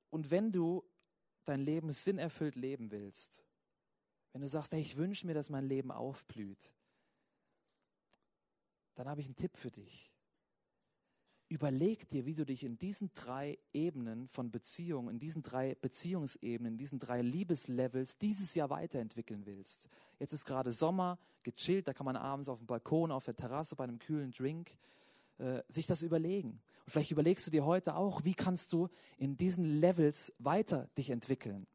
Und 0.09 0.31
wenn 0.31 0.51
du 0.51 0.83
dein 1.45 1.61
Leben 1.61 1.91
sinnerfüllt 1.91 2.55
leben 2.55 2.91
willst, 2.91 3.43
wenn 4.31 4.41
du 4.41 4.47
sagst, 4.47 4.71
hey, 4.71 4.81
ich 4.81 4.97
wünsche 4.97 5.27
mir, 5.27 5.33
dass 5.33 5.49
mein 5.49 5.65
Leben 5.65 5.91
aufblüht, 5.91 6.73
dann 8.95 9.07
habe 9.07 9.21
ich 9.21 9.27
einen 9.27 9.35
Tipp 9.35 9.57
für 9.57 9.71
dich. 9.71 10.11
Überleg 11.51 12.07
dir, 12.07 12.27
wie 12.27 12.35
du 12.35 12.45
dich 12.45 12.63
in 12.63 12.77
diesen 12.77 13.11
drei 13.15 13.57
Ebenen 13.73 14.27
von 14.27 14.51
Beziehungen, 14.51 15.09
in 15.09 15.19
diesen 15.19 15.41
drei 15.41 15.73
Beziehungsebenen, 15.73 16.73
in 16.73 16.77
diesen 16.77 16.99
drei 16.99 17.23
Liebeslevels 17.23 18.19
dieses 18.19 18.53
Jahr 18.53 18.69
weiterentwickeln 18.69 19.47
willst. 19.47 19.89
Jetzt 20.19 20.31
ist 20.31 20.45
gerade 20.45 20.71
Sommer, 20.71 21.17
gechillt, 21.41 21.87
da 21.87 21.93
kann 21.93 22.05
man 22.05 22.15
abends 22.15 22.49
auf 22.49 22.59
dem 22.59 22.67
Balkon, 22.67 23.11
auf 23.11 23.25
der 23.25 23.35
Terrasse 23.35 23.75
bei 23.75 23.83
einem 23.83 23.97
kühlen 23.97 24.29
Drink 24.29 24.77
äh, 25.39 25.63
sich 25.69 25.87
das 25.87 26.03
überlegen. 26.03 26.61
Und 26.85 26.91
vielleicht 26.91 27.09
überlegst 27.09 27.47
du 27.47 27.51
dir 27.51 27.65
heute 27.65 27.95
auch, 27.95 28.23
wie 28.23 28.35
kannst 28.35 28.71
du 28.71 28.87
in 29.17 29.35
diesen 29.35 29.65
Levels 29.65 30.31
weiter 30.37 30.87
dich 30.99 31.09
entwickeln. 31.09 31.65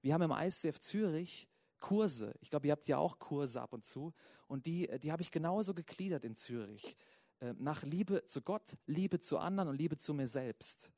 Wir 0.00 0.14
haben 0.14 0.22
im 0.22 0.30
ICF 0.30 0.78
Zürich 0.78 1.48
Kurse. 1.80 2.34
Ich 2.40 2.50
glaube, 2.50 2.68
ihr 2.68 2.72
habt 2.72 2.86
ja 2.86 2.98
auch 2.98 3.18
Kurse 3.18 3.60
ab 3.60 3.72
und 3.72 3.84
zu. 3.84 4.12
Und 4.46 4.66
die, 4.66 4.88
die 5.00 5.10
habe 5.10 5.22
ich 5.22 5.32
genauso 5.32 5.74
gegliedert 5.74 6.24
in 6.24 6.36
Zürich. 6.36 6.96
Äh, 7.42 7.54
nach 7.58 7.82
Liebe 7.82 8.24
zu 8.26 8.40
Gott, 8.40 8.76
Liebe 8.86 9.18
zu 9.18 9.38
anderen 9.38 9.68
und 9.68 9.76
Liebe 9.76 9.98
zu 9.98 10.14
mir 10.14 10.28
selbst. 10.28 10.92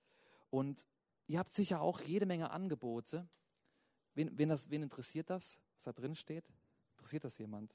Und 0.50 0.86
ihr 1.26 1.38
habt 1.38 1.50
sicher 1.50 1.80
auch 1.80 2.00
jede 2.02 2.26
Menge 2.26 2.50
Angebote. 2.50 3.26
Wen, 4.14 4.30
wen, 4.36 4.50
das, 4.50 4.70
wen 4.70 4.82
interessiert 4.82 5.30
das, 5.30 5.58
was 5.74 5.84
da 5.84 5.92
drin 5.92 6.14
steht? 6.14 6.44
Interessiert 6.92 7.24
das 7.24 7.38
jemand? 7.38 7.74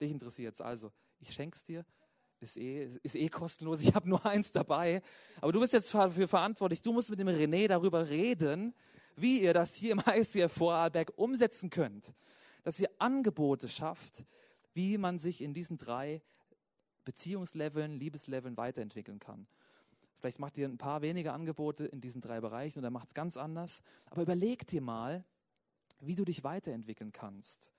Dich 0.00 0.10
interessiert 0.10 0.54
es. 0.54 0.60
Also, 0.60 0.92
ich 1.20 1.32
schenke 1.32 1.56
es 1.56 1.64
dir. 1.64 1.84
Ist 2.40 2.56
eh, 2.56 2.90
ist 3.02 3.14
eh 3.14 3.28
kostenlos. 3.28 3.80
Ich 3.80 3.94
habe 3.94 4.08
nur 4.08 4.24
eins 4.24 4.50
dabei. 4.50 5.02
Aber 5.40 5.52
du 5.52 5.60
bist 5.60 5.74
jetzt 5.74 5.92
dafür 5.94 6.26
verantwortlich. 6.26 6.82
Du 6.82 6.92
musst 6.92 7.10
mit 7.10 7.18
dem 7.18 7.28
René 7.28 7.68
darüber 7.68 8.08
reden, 8.08 8.74
wie 9.14 9.42
ihr 9.42 9.52
das 9.54 9.74
hier 9.74 9.92
im 9.92 10.02
ICF 10.06 10.52
Vorarlberg 10.52 11.12
umsetzen 11.16 11.70
könnt. 11.70 12.14
Dass 12.62 12.80
ihr 12.80 12.90
Angebote 12.98 13.68
schafft, 13.68 14.24
wie 14.74 14.98
man 14.98 15.18
sich 15.18 15.40
in 15.40 15.54
diesen 15.54 15.78
drei 15.78 16.22
Beziehungsleveln, 17.06 17.94
Liebesleveln 17.94 18.58
weiterentwickeln 18.58 19.18
kann. 19.18 19.46
Vielleicht 20.18 20.38
macht 20.38 20.58
ihr 20.58 20.68
ein 20.68 20.76
paar 20.76 21.00
wenige 21.00 21.32
Angebote 21.32 21.86
in 21.86 22.02
diesen 22.02 22.20
drei 22.20 22.40
Bereichen 22.40 22.80
oder 22.80 22.90
macht 22.90 23.08
es 23.08 23.14
ganz 23.14 23.38
anders. 23.38 23.82
Aber 24.10 24.22
überleg 24.22 24.66
dir 24.66 24.82
mal, 24.82 25.24
wie 26.00 26.14
du 26.14 26.24
dich 26.24 26.44
weiterentwickeln 26.44 27.12
kannst. 27.12 27.70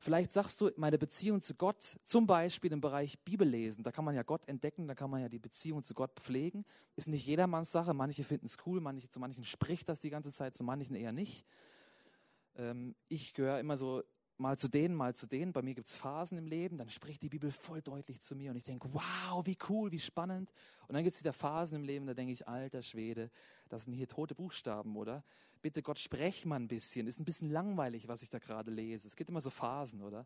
Vielleicht 0.00 0.32
sagst 0.32 0.60
du, 0.60 0.70
meine 0.76 0.96
Beziehung 0.96 1.42
zu 1.42 1.56
Gott, 1.56 1.98
zum 2.04 2.28
Beispiel 2.28 2.72
im 2.72 2.80
Bereich 2.80 3.18
Bibellesen, 3.24 3.82
da 3.82 3.90
kann 3.90 4.04
man 4.04 4.14
ja 4.14 4.22
Gott 4.22 4.46
entdecken, 4.46 4.86
da 4.86 4.94
kann 4.94 5.10
man 5.10 5.22
ja 5.22 5.28
die 5.28 5.40
Beziehung 5.40 5.82
zu 5.82 5.94
Gott 5.94 6.12
pflegen. 6.20 6.64
Ist 6.94 7.08
nicht 7.08 7.26
jedermanns 7.26 7.72
Sache. 7.72 7.94
Manche 7.94 8.22
finden 8.22 8.46
es 8.46 8.58
cool, 8.64 8.80
manche, 8.80 9.10
zu 9.10 9.18
manchen 9.18 9.42
spricht 9.42 9.88
das 9.88 9.98
die 9.98 10.10
ganze 10.10 10.30
Zeit, 10.30 10.56
zu 10.56 10.62
manchen 10.62 10.94
eher 10.94 11.12
nicht. 11.12 11.44
Ähm, 12.54 12.94
ich 13.08 13.34
gehöre 13.34 13.58
immer 13.58 13.76
so 13.76 14.04
mal 14.38 14.56
zu 14.58 14.68
denen, 14.68 14.94
mal 14.94 15.14
zu 15.14 15.26
denen. 15.26 15.52
Bei 15.52 15.62
mir 15.62 15.74
gibt 15.74 15.88
es 15.88 15.96
Phasen 15.96 16.38
im 16.38 16.46
Leben, 16.46 16.78
dann 16.78 16.88
spricht 16.88 17.22
die 17.22 17.28
Bibel 17.28 17.50
voll 17.50 17.82
deutlich 17.82 18.20
zu 18.20 18.36
mir 18.36 18.50
und 18.50 18.56
ich 18.56 18.64
denke, 18.64 18.88
wow, 18.92 19.44
wie 19.44 19.58
cool, 19.68 19.90
wie 19.90 19.98
spannend. 19.98 20.52
Und 20.86 20.94
dann 20.94 21.04
gibt 21.04 21.14
es 21.14 21.20
wieder 21.20 21.32
Phasen 21.32 21.76
im 21.76 21.84
Leben, 21.84 22.06
da 22.06 22.14
denke 22.14 22.32
ich, 22.32 22.48
alter 22.48 22.82
Schwede, 22.82 23.30
das 23.68 23.84
sind 23.84 23.94
hier 23.94 24.08
tote 24.08 24.34
Buchstaben, 24.34 24.96
oder? 24.96 25.24
Bitte 25.60 25.82
Gott, 25.82 25.98
sprech 25.98 26.46
mal 26.46 26.56
ein 26.56 26.68
bisschen. 26.68 27.08
Ist 27.08 27.18
ein 27.18 27.24
bisschen 27.24 27.50
langweilig, 27.50 28.06
was 28.06 28.22
ich 28.22 28.30
da 28.30 28.38
gerade 28.38 28.70
lese. 28.70 29.08
Es 29.08 29.16
gibt 29.16 29.28
immer 29.28 29.40
so 29.40 29.50
Phasen, 29.50 30.02
oder? 30.02 30.24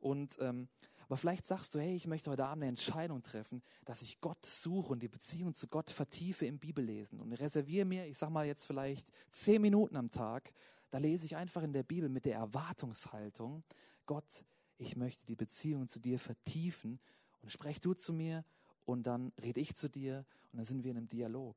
Und 0.00 0.38
ähm, 0.40 0.68
aber 1.10 1.16
vielleicht 1.16 1.48
sagst 1.48 1.74
du, 1.74 1.80
hey, 1.80 1.96
ich 1.96 2.06
möchte 2.06 2.30
heute 2.30 2.44
Abend 2.44 2.62
eine 2.62 2.68
Entscheidung 2.68 3.20
treffen, 3.24 3.62
dass 3.84 4.00
ich 4.00 4.20
Gott 4.20 4.46
suche 4.46 4.92
und 4.92 5.02
die 5.02 5.08
Beziehung 5.08 5.56
zu 5.56 5.66
Gott 5.66 5.90
vertiefe 5.90 6.46
im 6.46 6.60
Bibellesen 6.60 7.18
und 7.18 7.32
reserviere 7.32 7.84
mir, 7.84 8.06
ich 8.06 8.16
sag 8.16 8.30
mal 8.30 8.46
jetzt 8.46 8.64
vielleicht 8.64 9.08
zehn 9.32 9.60
Minuten 9.60 9.96
am 9.96 10.12
Tag, 10.12 10.52
da 10.90 10.98
lese 10.98 11.26
ich 11.26 11.36
einfach 11.36 11.62
in 11.62 11.72
der 11.72 11.82
Bibel 11.82 12.08
mit 12.08 12.24
der 12.24 12.36
Erwartungshaltung, 12.36 13.62
Gott, 14.06 14.44
ich 14.76 14.96
möchte 14.96 15.24
die 15.26 15.36
Beziehung 15.36 15.88
zu 15.88 16.00
dir 16.00 16.18
vertiefen 16.18 17.00
und 17.42 17.50
sprech 17.50 17.80
du 17.80 17.94
zu 17.94 18.12
mir 18.12 18.44
und 18.84 19.04
dann 19.04 19.32
rede 19.40 19.60
ich 19.60 19.74
zu 19.74 19.88
dir 19.88 20.24
und 20.52 20.58
dann 20.58 20.64
sind 20.64 20.82
wir 20.82 20.90
in 20.90 20.96
einem 20.96 21.08
Dialog. 21.08 21.56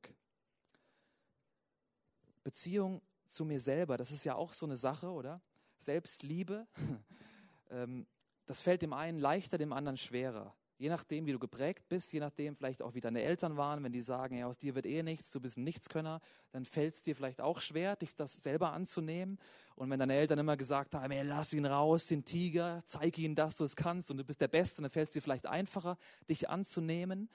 Beziehung 2.44 3.02
zu 3.28 3.44
mir 3.44 3.58
selber, 3.58 3.96
das 3.96 4.12
ist 4.12 4.24
ja 4.24 4.34
auch 4.36 4.52
so 4.52 4.66
eine 4.66 4.76
Sache, 4.76 5.10
oder? 5.10 5.40
Selbstliebe, 5.78 6.66
ähm, 7.70 8.06
das 8.46 8.60
fällt 8.60 8.82
dem 8.82 8.92
einen 8.92 9.18
leichter, 9.18 9.58
dem 9.58 9.72
anderen 9.72 9.96
schwerer. 9.96 10.54
Je 10.84 10.90
nachdem, 10.90 11.24
wie 11.24 11.32
du 11.32 11.38
geprägt 11.38 11.88
bist, 11.88 12.12
je 12.12 12.20
nachdem 12.20 12.54
vielleicht 12.56 12.82
auch, 12.82 12.92
wie 12.92 13.00
deine 13.00 13.22
Eltern 13.22 13.56
waren, 13.56 13.82
wenn 13.82 13.92
die 13.92 14.02
sagen, 14.02 14.36
ja, 14.36 14.46
aus 14.46 14.58
dir 14.58 14.74
wird 14.74 14.84
eh 14.84 15.02
nichts, 15.02 15.32
du 15.32 15.40
bist 15.40 15.56
ein 15.56 15.64
Nichtskönner, 15.64 16.20
dann 16.52 16.66
fällt 16.66 16.92
es 16.92 17.02
dir 17.02 17.16
vielleicht 17.16 17.40
auch 17.40 17.62
schwer, 17.62 17.96
dich 17.96 18.14
das 18.16 18.34
selber 18.34 18.74
anzunehmen. 18.74 19.38
Und 19.76 19.88
wenn 19.88 19.98
deine 19.98 20.12
Eltern 20.12 20.40
immer 20.40 20.58
gesagt 20.58 20.94
haben, 20.94 21.10
ey, 21.10 21.22
lass 21.22 21.54
ihn 21.54 21.64
raus, 21.64 22.04
den 22.04 22.26
Tiger, 22.26 22.82
zeig 22.84 23.16
ihm, 23.16 23.34
dass 23.34 23.56
du 23.56 23.64
es 23.64 23.76
kannst 23.76 24.10
und 24.10 24.18
du 24.18 24.24
bist 24.24 24.42
der 24.42 24.48
Beste, 24.48 24.82
dann 24.82 24.90
fällt 24.90 25.08
es 25.08 25.14
dir 25.14 25.22
vielleicht 25.22 25.46
einfacher, 25.46 25.96
dich 26.28 26.50
anzunehmen. 26.50 27.30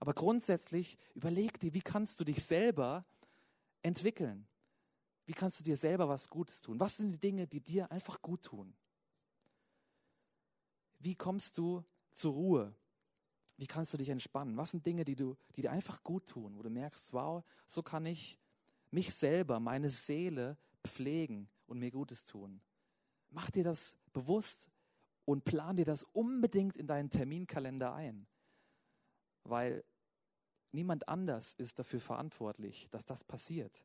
Aber 0.00 0.12
grundsätzlich 0.12 0.98
überleg 1.14 1.60
dir, 1.60 1.74
wie 1.74 1.82
kannst 1.82 2.18
du 2.18 2.24
dich 2.24 2.42
selber 2.42 3.04
entwickeln? 3.82 4.48
Wie 5.24 5.34
kannst 5.34 5.60
du 5.60 5.62
dir 5.62 5.76
selber 5.76 6.08
was 6.08 6.28
Gutes 6.28 6.60
tun? 6.60 6.80
Was 6.80 6.96
sind 6.96 7.12
die 7.12 7.20
Dinge, 7.20 7.46
die 7.46 7.60
dir 7.60 7.92
einfach 7.92 8.20
gut 8.20 8.42
tun? 8.42 8.74
Wie 10.98 11.14
kommst 11.14 11.58
du 11.58 11.84
zur 12.12 12.32
Ruhe? 12.32 12.74
Wie 13.58 13.66
kannst 13.66 13.92
du 13.92 13.98
dich 13.98 14.08
entspannen? 14.08 14.56
Was 14.56 14.70
sind 14.70 14.86
Dinge, 14.86 15.04
die, 15.04 15.16
du, 15.16 15.36
die 15.56 15.62
dir 15.62 15.72
einfach 15.72 16.04
gut 16.04 16.26
tun, 16.26 16.56
wo 16.56 16.62
du 16.62 16.70
merkst, 16.70 17.12
wow, 17.12 17.44
so 17.66 17.82
kann 17.82 18.06
ich 18.06 18.38
mich 18.92 19.12
selber, 19.12 19.58
meine 19.58 19.90
Seele 19.90 20.56
pflegen 20.86 21.50
und 21.66 21.80
mir 21.80 21.90
Gutes 21.90 22.24
tun? 22.24 22.60
Mach 23.30 23.50
dir 23.50 23.64
das 23.64 23.96
bewusst 24.12 24.70
und 25.24 25.44
plan 25.44 25.74
dir 25.74 25.84
das 25.84 26.04
unbedingt 26.04 26.76
in 26.76 26.86
deinen 26.86 27.10
Terminkalender 27.10 27.92
ein, 27.92 28.28
weil 29.42 29.84
niemand 30.70 31.08
anders 31.08 31.52
ist 31.54 31.80
dafür 31.80 32.00
verantwortlich, 32.00 32.88
dass 32.90 33.04
das 33.04 33.24
passiert. 33.24 33.84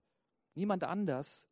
Niemand 0.53 0.83
anders 0.83 1.47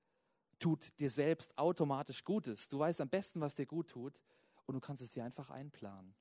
tut 0.59 0.97
dir 0.99 1.09
selbst 1.09 1.57
automatisch 1.57 2.23
Gutes. 2.23 2.69
Du 2.69 2.77
weißt 2.77 3.01
am 3.01 3.09
besten, 3.09 3.41
was 3.41 3.55
dir 3.55 3.65
gut 3.65 3.89
tut 3.89 4.21
und 4.67 4.75
du 4.75 4.79
kannst 4.79 5.01
es 5.01 5.09
dir 5.09 5.23
einfach 5.25 5.49
einplanen. 5.49 6.13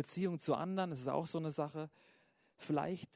Beziehung 0.00 0.40
zu 0.40 0.54
anderen, 0.54 0.88
das 0.88 1.00
ist 1.00 1.08
auch 1.08 1.26
so 1.26 1.36
eine 1.36 1.50
Sache. 1.50 1.90
Vielleicht 2.56 3.10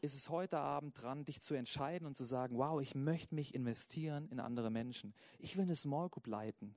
ist 0.00 0.14
es 0.14 0.30
heute 0.30 0.56
Abend 0.56 1.02
dran, 1.02 1.26
dich 1.26 1.42
zu 1.42 1.52
entscheiden 1.52 2.06
und 2.06 2.16
zu 2.16 2.24
sagen, 2.24 2.56
wow, 2.56 2.80
ich 2.80 2.94
möchte 2.94 3.34
mich 3.34 3.54
investieren 3.54 4.26
in 4.30 4.40
andere 4.40 4.70
Menschen. 4.70 5.12
Ich 5.38 5.58
will 5.58 5.64
eine 5.64 5.76
Small 5.76 6.08
Group 6.08 6.26
leiten. 6.26 6.74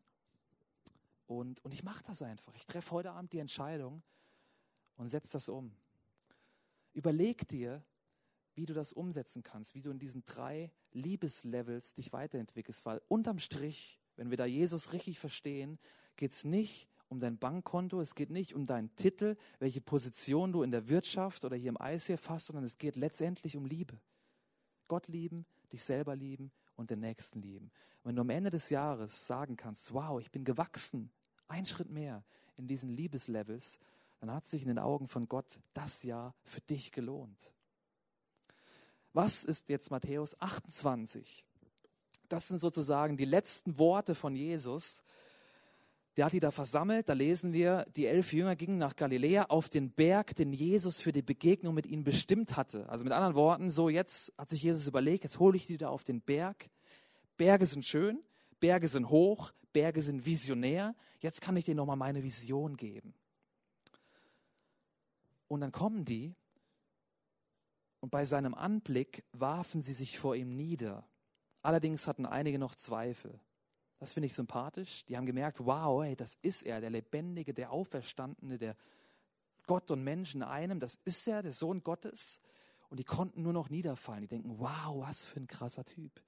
Und, 1.28 1.64
und 1.64 1.74
ich 1.74 1.82
mache 1.82 2.04
das 2.04 2.22
einfach. 2.22 2.54
Ich 2.56 2.68
treffe 2.68 2.92
heute 2.92 3.12
Abend 3.12 3.32
die 3.32 3.40
Entscheidung 3.40 4.04
und 4.98 5.08
setze 5.08 5.32
das 5.32 5.48
um. 5.48 5.72
Überleg 6.92 7.48
dir, 7.48 7.82
wie 8.54 8.66
du 8.66 8.74
das 8.74 8.92
umsetzen 8.92 9.44
kannst, 9.44 9.76
wie 9.76 9.82
du 9.82 9.92
in 9.92 10.00
diesen 10.00 10.26
drei 10.26 10.74
Liebeslevels 10.92 11.94
dich 11.94 12.12
weiterentwickelst, 12.12 12.86
weil 12.86 13.02
unterm 13.08 13.40
Strich, 13.40 13.98
wenn 14.18 14.30
wir 14.30 14.36
da 14.36 14.46
Jesus 14.46 14.92
richtig 14.92 15.20
verstehen, 15.20 15.80
geht 16.18 16.34
es 16.34 16.44
nicht 16.44 16.90
um 17.10 17.20
dein 17.20 17.38
Bankkonto, 17.38 18.02
es 18.02 18.16
geht 18.16 18.30
nicht 18.30 18.54
um 18.54 18.66
deinen 18.66 18.96
Titel, 18.96 19.38
welche 19.60 19.82
Position 19.82 20.52
du 20.52 20.64
in 20.64 20.72
der 20.72 20.90
Wirtschaft 20.90 21.46
oder 21.46 21.56
hier 21.56 21.70
im 21.70 21.78
ICF 21.82 22.30
hast, 22.30 22.48
sondern 22.48 22.66
es 22.66 22.78
geht 22.78 22.96
letztendlich 22.96 23.56
um 23.56 23.66
Liebe. 23.66 24.00
Gott 24.88 25.08
lieben, 25.08 25.46
dich 25.72 25.84
selber 25.84 26.16
lieben 26.16 26.52
und 26.76 26.90
den 26.90 27.00
Nächsten 27.00 27.42
lieben. 27.42 27.72
wenn 28.04 28.16
du 28.16 28.22
am 28.22 28.30
Ende 28.30 28.50
des 28.50 28.70
Jahres 28.70 29.28
sagen 29.28 29.58
kannst, 29.58 29.94
wow, 29.94 30.20
ich 30.20 30.32
bin 30.32 30.46
gewachsen, 30.46 31.12
ein 31.48 31.66
Schritt 31.66 31.90
mehr 31.90 32.24
in 32.56 32.68
diesen 32.68 32.90
Liebeslevels, 32.90 33.80
dann 34.20 34.32
hat 34.32 34.48
sich 34.48 34.62
in 34.62 34.70
den 34.70 34.80
Augen 34.80 35.08
von 35.08 35.28
Gott 35.28 35.60
das 35.74 36.04
Jahr 36.04 36.34
für 36.44 36.62
dich 36.62 36.92
gelohnt. 36.92 37.54
Was 39.14 39.44
ist 39.44 39.70
jetzt 39.70 39.92
Matthäus 39.92 40.40
28? 40.40 41.46
Das 42.30 42.48
sind 42.48 42.60
sozusagen 42.60 43.18
die 43.18 43.26
letzten 43.26 43.78
Worte 43.78 44.16
von 44.16 44.36
Jesus, 44.36 45.04
der 46.18 46.26
hat 46.26 46.34
die 46.34 46.40
da 46.40 46.52
versammelt. 46.52 47.08
Da 47.08 47.14
lesen 47.14 47.54
wir, 47.54 47.86
die 47.96 48.08
elf 48.08 48.34
Jünger 48.34 48.56
gingen 48.56 48.80
nach 48.80 48.96
Galiläa 48.96 49.44
auf 49.50 49.70
den 49.70 49.92
Berg, 49.92 50.36
den 50.36 50.52
Jesus 50.52 51.00
für 51.00 51.12
die 51.12 51.22
Begegnung 51.22 51.76
mit 51.76 51.86
ihnen 51.86 52.04
bestimmt 52.04 52.58
hatte. 52.58 52.90
Also 52.90 53.04
mit 53.04 53.14
anderen 53.14 53.36
Worten, 53.36 53.70
so 53.70 53.88
jetzt 53.88 54.34
hat 54.38 54.50
sich 54.50 54.64
Jesus 54.64 54.88
überlegt, 54.88 55.24
jetzt 55.24 55.38
hole 55.38 55.56
ich 55.56 55.68
die 55.68 55.78
da 55.78 55.90
auf 55.90 56.04
den 56.04 56.22
Berg. 56.22 56.72
Berge 57.38 57.68
sind 57.68 57.86
schön, 57.86 58.24
Berge 58.60 58.88
sind 58.88 59.10
hoch, 59.10 59.52
Berge 59.72 60.02
sind 60.02 60.26
visionär. 60.26 60.96
Jetzt 61.20 61.40
kann 61.40 61.56
ich 61.56 61.66
denen 61.66 61.78
nochmal 61.78 61.98
meine 61.98 62.24
Vision 62.24 62.78
geben. 62.78 63.14
Und 65.48 65.62
dann 65.62 65.72
kommen 65.72 66.04
die 66.04 66.36
und 68.00 68.10
bei 68.10 68.26
seinem 68.26 68.56
Anblick 68.56 69.24
warfen 69.34 69.84
sie 69.84 69.94
sich 69.94 70.18
vor 70.18 70.36
ihm 70.36 70.56
nieder. 70.56 71.08
Allerdings 71.62 72.08
hatten 72.08 72.26
einige 72.26 72.58
noch 72.58 72.74
Zweifel. 72.74 73.40
Das 74.00 74.14
finde 74.14 74.28
ich 74.28 74.34
sympathisch. 74.34 75.06
Die 75.06 75.18
haben 75.18 75.26
gemerkt, 75.26 75.60
wow, 75.66 76.04
ey, 76.04 76.16
das 76.16 76.38
ist 76.42 76.62
er, 76.64 76.82
der 76.82 76.90
Lebendige, 76.92 77.54
der 77.54 77.72
Auferstandene, 77.72 78.58
der 78.58 78.76
Gott 79.66 79.90
und 79.92 80.04
Menschen 80.04 80.44
einem. 80.44 80.80
Das 80.80 81.00
ist 81.04 81.28
er, 81.28 81.42
der 81.42 81.52
Sohn 81.52 81.84
Gottes. 81.84 82.40
Und 82.90 83.00
die 83.00 83.04
konnten 83.04 83.42
nur 83.42 83.54
noch 83.54 83.70
niederfallen. 83.70 84.22
Die 84.22 84.28
denken, 84.28 84.60
wow, 84.60 85.06
was 85.06 85.26
für 85.26 85.40
ein 85.40 85.48
krasser 85.48 85.84
Typ. 85.84 86.22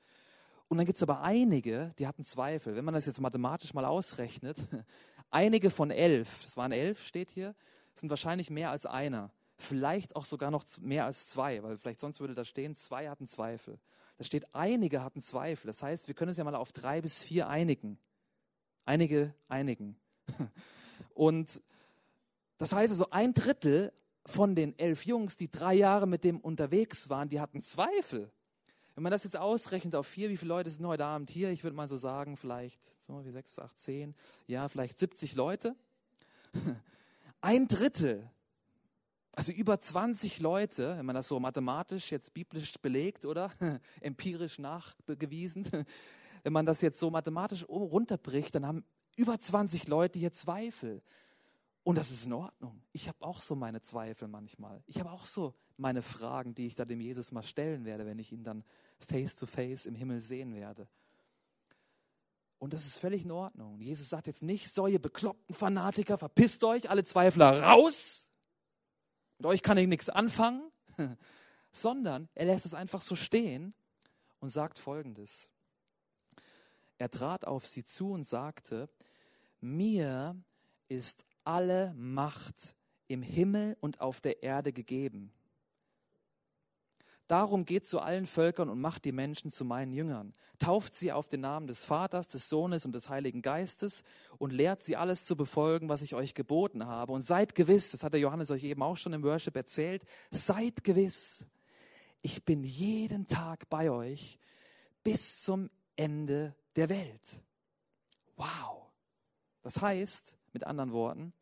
Und 0.68 0.78
dann 0.78 0.86
gibt 0.86 0.98
es 0.98 1.04
aber 1.04 1.22
einige, 1.22 1.92
die 1.98 2.08
hatten 2.08 2.24
Zweifel. 2.24 2.76
Wenn 2.76 2.86
man 2.86 2.94
das 2.94 3.06
jetzt 3.06 3.22
mathematisch 3.22 3.74
mal 3.74 3.86
ausrechnet, 3.86 4.58
einige 5.32 5.72
von 5.72 5.90
elf, 5.90 6.44
das 6.44 6.58
waren 6.58 6.72
elf, 6.72 7.06
steht 7.06 7.32
hier, 7.32 7.56
sind 7.96 8.10
wahrscheinlich 8.10 8.50
mehr 8.50 8.72
als 8.72 8.86
einer. 8.86 9.32
Vielleicht 9.58 10.16
auch 10.16 10.26
sogar 10.26 10.52
noch 10.52 10.66
mehr 10.80 11.06
als 11.06 11.28
zwei, 11.28 11.64
weil 11.64 11.78
vielleicht 11.78 12.00
sonst 12.00 12.20
würde 12.20 12.34
da 12.34 12.46
stehen, 12.46 12.76
zwei 12.76 13.10
hatten 13.10 13.28
Zweifel. 13.28 13.80
Da 14.20 14.26
steht, 14.26 14.54
einige 14.54 15.02
hatten 15.02 15.22
Zweifel. 15.22 15.68
Das 15.68 15.82
heißt, 15.82 16.10
wir 16.10 16.14
können 16.14 16.32
es 16.32 16.38
ja 16.38 16.44
mal 16.44 16.54
auf 16.54 16.74
drei 16.74 17.00
bis 17.00 17.24
vier 17.24 17.48
einigen. 17.48 17.98
Einige 18.84 19.34
einigen. 19.48 19.96
Und 21.14 21.62
das 22.58 22.74
heißt 22.74 22.92
also, 22.92 23.10
ein 23.12 23.34
Drittel 23.34 23.94
von 24.26 24.56
den 24.56 24.78
elf 24.78 25.06
Jungs, 25.06 25.38
die 25.38 25.50
drei 25.50 25.74
Jahre 25.74 26.06
mit 26.06 26.26
dem 26.26 26.42
unterwegs 26.42 27.10
waren, 27.10 27.30
die 27.30 27.40
hatten 27.40 27.62
Zweifel. 27.62 28.30
Wenn 28.94 29.04
man 29.04 29.12
das 29.14 29.24
jetzt 29.24 29.38
ausrechnet 29.38 29.96
auf 29.96 30.06
vier, 30.06 30.30
wie 30.30 30.36
viele 30.36 30.50
Leute 30.50 30.70
sind 30.70 30.86
heute 30.86 31.06
Abend 31.06 31.30
hier? 31.30 31.50
Ich 31.52 31.64
würde 31.64 31.78
mal 31.78 31.88
so 31.88 31.96
sagen, 31.96 32.36
vielleicht 32.36 32.82
so 33.00 33.24
wie 33.24 33.32
sechs, 33.32 33.58
acht, 33.58 33.80
zehn, 33.80 34.16
ja, 34.48 34.68
vielleicht 34.68 35.00
70 35.00 35.36
Leute. 35.36 35.78
Ein 37.40 37.70
Drittel 37.70 38.30
also 39.34 39.52
über 39.52 39.80
20 39.80 40.40
Leute, 40.40 40.98
wenn 40.98 41.06
man 41.06 41.16
das 41.16 41.28
so 41.28 41.40
mathematisch 41.40 42.12
jetzt 42.12 42.34
biblisch 42.34 42.74
belegt 42.80 43.26
oder 43.26 43.52
empirisch 44.02 44.60
nachgewiesen, 44.60 45.68
wenn 46.44 46.54
man 46.54 46.66
das 46.66 46.82
jetzt 46.82 47.00
so 47.00 47.10
mathematisch 47.10 47.68
runterbricht, 47.68 48.56
dann 48.56 48.66
haben 48.66 48.84
über 49.16 49.40
20 49.40 49.88
Leute 49.88 50.20
hier 50.20 50.32
Zweifel. 50.32 51.02
Und 51.84 51.98
das 51.98 52.12
ist 52.12 52.26
in 52.26 52.34
Ordnung. 52.34 52.82
Ich 52.92 53.08
habe 53.08 53.18
auch 53.22 53.42
so 53.42 53.56
meine 53.56 53.82
Zweifel 53.82 54.28
manchmal. 54.28 54.84
Ich 54.86 55.00
habe 55.00 55.12
auch 55.12 55.26
so 55.26 55.54
meine 55.78 56.02
Fragen, 56.02 56.54
die 56.54 56.68
ich 56.68 56.76
da 56.76 56.86
dem 56.86 57.00
Jesus 57.00 57.32
mal 57.32 57.44
stellen 57.44 57.86
werde, 57.86 58.06
wenn 58.06 58.20
ich 58.20 58.32
ihn 58.32 58.44
dann 58.44 58.64
face 58.98 59.36
to 59.36 59.46
face 59.46 59.86
im 59.86 59.96
Himmel 59.96 60.20
sehen 60.20 60.54
werde. 60.54 60.88
Und 62.58 62.74
das 62.74 62.86
ist 62.86 62.98
völlig 62.98 63.24
in 63.24 63.32
Ordnung. 63.32 63.80
Jesus 63.80 64.10
sagt 64.10 64.28
jetzt 64.28 64.44
nicht, 64.44 64.74
so 64.74 64.86
ihr 64.86 65.02
bekloppten 65.02 65.56
Fanatiker, 65.56 66.18
verpisst 66.18 66.64
euch, 66.64 66.90
alle 66.90 67.06
Zweifler 67.06 67.64
raus. 67.64 68.29
Mit 69.40 69.46
euch 69.46 69.64
kann 69.64 69.78
ich 69.78 69.88
nichts 69.88 70.10
anfangen, 70.10 70.70
sondern 71.72 72.28
er 72.36 72.46
lässt 72.46 72.66
es 72.66 72.74
einfach 72.74 73.02
so 73.02 73.16
stehen 73.16 73.74
und 74.42 74.50
sagt 74.50 74.78
folgendes. 74.78 75.52
Er 76.98 77.10
trat 77.10 77.46
auf 77.46 77.66
sie 77.66 77.86
zu 77.86 78.12
und 78.12 78.26
sagte, 78.26 78.90
mir 79.62 80.36
ist 80.90 81.26
alle 81.46 81.94
Macht 81.96 82.76
im 83.08 83.22
Himmel 83.22 83.78
und 83.80 84.02
auf 84.02 84.20
der 84.20 84.44
Erde 84.44 84.74
gegeben. 84.74 85.32
Darum 87.30 87.64
geht 87.64 87.86
zu 87.86 88.00
allen 88.00 88.26
Völkern 88.26 88.70
und 88.70 88.82
macht 88.82 89.06
die 89.06 89.12
Menschen 89.12 89.52
zu 89.52 89.64
meinen 89.64 89.94
Jüngern. 89.94 90.34
Tauft 90.58 90.96
sie 90.96 91.12
auf 91.12 91.28
den 91.28 91.42
Namen 91.42 91.68
des 91.68 91.84
Vaters, 91.84 92.28
des 92.28 92.50
Sohnes 92.50 92.88
und 92.88 92.92
des 92.92 93.08
Heiligen 93.08 93.44
Geistes 93.44 94.04
und 94.40 94.52
lehrt 94.52 94.82
sie 94.82 94.98
alles 94.98 95.26
zu 95.26 95.36
befolgen, 95.38 95.90
was 95.90 96.02
ich 96.02 96.16
euch 96.16 96.34
geboten 96.34 96.88
habe. 96.88 97.14
Und 97.14 97.22
seid 97.22 97.54
gewiss, 97.54 97.92
das 97.92 98.02
hat 98.02 98.14
der 98.14 98.20
Johannes 98.20 98.50
euch 98.50 98.64
eben 98.64 98.82
auch 98.82 98.98
schon 98.98 99.14
im 99.14 99.22
Worship 99.22 99.56
erzählt, 99.56 100.06
seid 100.32 100.84
gewiss, 100.84 101.46
ich 102.22 102.46
bin 102.46 102.64
jeden 102.64 103.28
Tag 103.28 103.70
bei 103.70 103.92
euch 103.92 104.40
bis 105.04 105.44
zum 105.44 105.70
Ende 105.96 106.56
der 106.76 106.90
Welt. 106.90 107.44
Wow. 108.38 108.88
Das 109.62 109.80
heißt, 109.80 110.36
mit 110.52 110.66
anderen 110.66 110.94
Worten, 110.94 111.34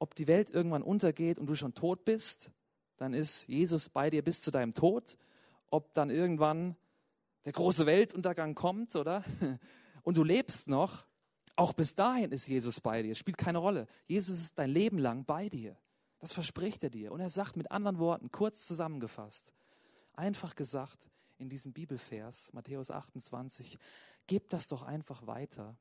ob 0.00 0.16
die 0.16 0.26
Welt 0.26 0.50
irgendwann 0.50 0.82
untergeht 0.82 1.38
und 1.38 1.46
du 1.46 1.54
schon 1.54 1.74
tot 1.74 2.04
bist, 2.04 2.50
dann 3.00 3.14
ist 3.14 3.48
Jesus 3.48 3.88
bei 3.88 4.10
dir 4.10 4.22
bis 4.22 4.42
zu 4.42 4.50
deinem 4.50 4.74
Tod. 4.74 5.16
Ob 5.70 5.94
dann 5.94 6.10
irgendwann 6.10 6.76
der 7.46 7.52
große 7.52 7.86
Weltuntergang 7.86 8.54
kommt, 8.54 8.94
oder? 8.94 9.24
Und 10.02 10.18
du 10.18 10.22
lebst 10.22 10.68
noch, 10.68 11.06
auch 11.56 11.72
bis 11.72 11.94
dahin 11.94 12.30
ist 12.30 12.46
Jesus 12.46 12.82
bei 12.82 13.02
dir. 13.02 13.14
Spielt 13.14 13.38
keine 13.38 13.56
Rolle. 13.56 13.86
Jesus 14.06 14.38
ist 14.38 14.58
dein 14.58 14.68
Leben 14.68 14.98
lang 14.98 15.24
bei 15.24 15.48
dir. 15.48 15.78
Das 16.18 16.34
verspricht 16.34 16.82
er 16.82 16.90
dir. 16.90 17.12
Und 17.12 17.20
er 17.20 17.30
sagt 17.30 17.56
mit 17.56 17.70
anderen 17.70 17.98
Worten, 17.98 18.30
kurz 18.30 18.66
zusammengefasst, 18.66 19.54
einfach 20.12 20.54
gesagt 20.54 21.08
in 21.38 21.48
diesem 21.48 21.72
Bibelvers, 21.72 22.52
Matthäus 22.52 22.90
28, 22.90 23.78
gib 24.26 24.50
das 24.50 24.68
doch 24.68 24.82
einfach 24.82 25.26
weiter, 25.26 25.74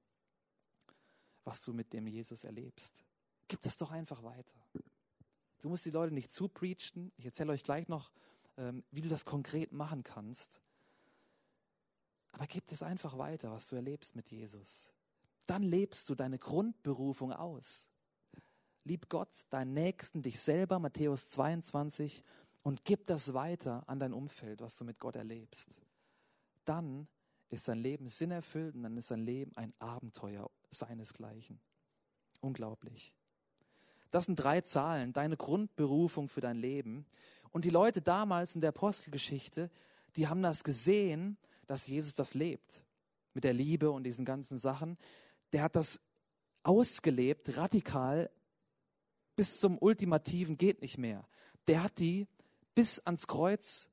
was 1.44 1.62
du 1.64 1.74
mit 1.74 1.92
dem 1.92 2.08
Jesus 2.08 2.46
erlebst. 2.46 3.04
Gib 3.50 3.62
das 3.62 3.76
doch 3.76 3.92
einfach 3.92 4.24
weiter. 4.24 4.56
Du 5.62 5.70
musst 5.70 5.86
die 5.86 5.92
Leute 5.92 6.14
nicht 6.14 6.32
zupreachen. 6.32 7.12
Ich 7.18 7.26
erzähle 7.26 7.52
euch 7.54 7.64
gleich 7.64 7.88
noch, 7.88 8.12
ähm, 8.58 8.84
wie 8.92 9.02
du 9.02 9.10
das 9.10 9.26
konkret 9.26 9.72
machen 9.72 10.04
kannst. 10.04 10.62
Aber 12.32 12.48
gib 12.48 12.72
es 12.72 12.84
einfach 12.84 13.18
weiter, 13.18 13.52
was 13.52 13.68
du 13.68 13.76
erlebst 13.76 14.16
mit 14.16 14.30
Jesus. 14.30 14.94
Dann 15.48 15.64
lebst 15.64 16.10
du 16.10 16.16
deine 16.16 16.38
Grundberufung 16.38 17.34
aus. 17.34 17.88
Lieb 18.84 19.10
Gott, 19.10 19.30
deinen 19.50 19.74
Nächsten, 19.74 20.22
dich 20.22 20.40
selber, 20.40 20.80
Matthäus 20.80 21.30
22, 21.30 22.24
und 22.64 22.86
gib 22.86 23.06
das 23.06 23.34
weiter 23.34 23.84
an 23.88 24.00
dein 24.00 24.14
Umfeld, 24.14 24.62
was 24.62 24.78
du 24.78 24.86
mit 24.86 25.00
Gott 25.00 25.16
erlebst. 25.16 25.82
Dann 26.66 27.08
ist 27.50 27.68
dein 27.68 27.80
Leben 27.80 28.08
sinnerfüllt 28.08 28.76
und 28.76 28.84
dann 28.84 28.98
ist 28.98 29.12
dein 29.12 29.26
Leben 29.26 29.56
ein 29.58 29.74
Abenteuer 29.80 30.50
seinesgleichen. 30.70 31.60
Unglaublich. 32.42 33.14
Das 34.12 34.26
sind 34.26 34.36
drei 34.36 34.62
Zahlen, 34.62 35.14
deine 35.14 35.38
Grundberufung 35.38 36.30
für 36.30 36.42
dein 36.42 36.58
Leben. 36.58 37.06
Und 37.52 37.66
die 37.66 37.70
Leute 37.70 38.02
damals 38.02 38.56
in 38.56 38.62
der 38.62 38.70
Apostelgeschichte, 38.70 39.70
die 40.16 40.28
haben 40.28 40.42
das 40.42 40.64
gesehen, 40.64 41.38
dass 41.68 41.88
Jesus 41.88 42.16
das 42.16 42.34
lebt. 42.34 42.84
Mit 43.34 43.44
der 43.44 43.54
Liebe 43.54 43.92
und 43.92 44.04
diesen 44.04 44.26
ganzen 44.26 44.58
Sachen. 44.58 44.98
Der 45.54 45.62
hat 45.62 45.76
das 45.76 46.00
ausgelebt, 46.64 47.58
radikal, 47.58 48.30
bis 49.36 49.60
zum 49.60 49.78
ultimativen 49.78 50.58
geht 50.58 50.82
nicht 50.82 50.98
mehr. 50.98 51.28
Der 51.68 51.84
hat 51.84 52.00
die 52.00 52.28
bis 52.76 53.00
ans 53.00 53.28
Kreuz 53.28 53.90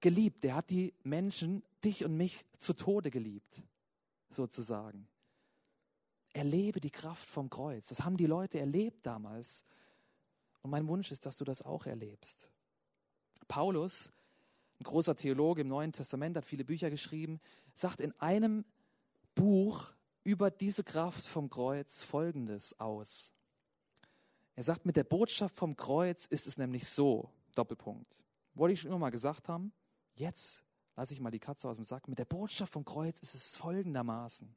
geliebt. 0.00 0.44
Der 0.44 0.56
hat 0.56 0.70
die 0.70 0.94
Menschen, 1.02 1.64
dich 1.82 2.04
und 2.04 2.16
mich, 2.16 2.44
zu 2.58 2.74
Tode 2.74 3.10
geliebt, 3.10 3.62
sozusagen 4.28 5.08
erlebe 6.34 6.80
die 6.80 6.90
Kraft 6.90 7.28
vom 7.28 7.48
Kreuz. 7.48 7.88
Das 7.88 8.04
haben 8.04 8.16
die 8.16 8.26
Leute 8.26 8.60
erlebt 8.60 9.06
damals. 9.06 9.64
Und 10.62 10.70
mein 10.70 10.86
Wunsch 10.88 11.10
ist, 11.10 11.24
dass 11.24 11.38
du 11.38 11.44
das 11.44 11.62
auch 11.62 11.86
erlebst. 11.86 12.50
Paulus, 13.48 14.10
ein 14.80 14.84
großer 14.84 15.16
Theologe 15.16 15.62
im 15.62 15.68
Neuen 15.68 15.92
Testament, 15.92 16.36
hat 16.36 16.44
viele 16.44 16.64
Bücher 16.64 16.90
geschrieben, 16.90 17.40
sagt 17.74 18.00
in 18.00 18.12
einem 18.20 18.64
Buch 19.34 19.92
über 20.24 20.50
diese 20.50 20.84
Kraft 20.84 21.24
vom 21.26 21.48
Kreuz 21.50 22.02
Folgendes 22.02 22.78
aus. 22.80 23.32
Er 24.56 24.64
sagt, 24.64 24.86
mit 24.86 24.96
der 24.96 25.04
Botschaft 25.04 25.56
vom 25.56 25.76
Kreuz 25.76 26.26
ist 26.26 26.46
es 26.46 26.58
nämlich 26.58 26.88
so, 26.88 27.30
Doppelpunkt. 27.54 28.22
Wollte 28.54 28.74
ich 28.74 28.80
schon 28.80 28.90
immer 28.90 28.98
mal 28.98 29.10
gesagt 29.10 29.48
haben, 29.48 29.72
jetzt 30.14 30.64
lasse 30.96 31.12
ich 31.12 31.20
mal 31.20 31.30
die 31.30 31.40
Katze 31.40 31.68
aus 31.68 31.76
dem 31.76 31.84
Sack. 31.84 32.08
Mit 32.08 32.18
der 32.18 32.24
Botschaft 32.24 32.72
vom 32.72 32.84
Kreuz 32.84 33.20
ist 33.20 33.34
es 33.34 33.56
folgendermaßen. 33.56 34.54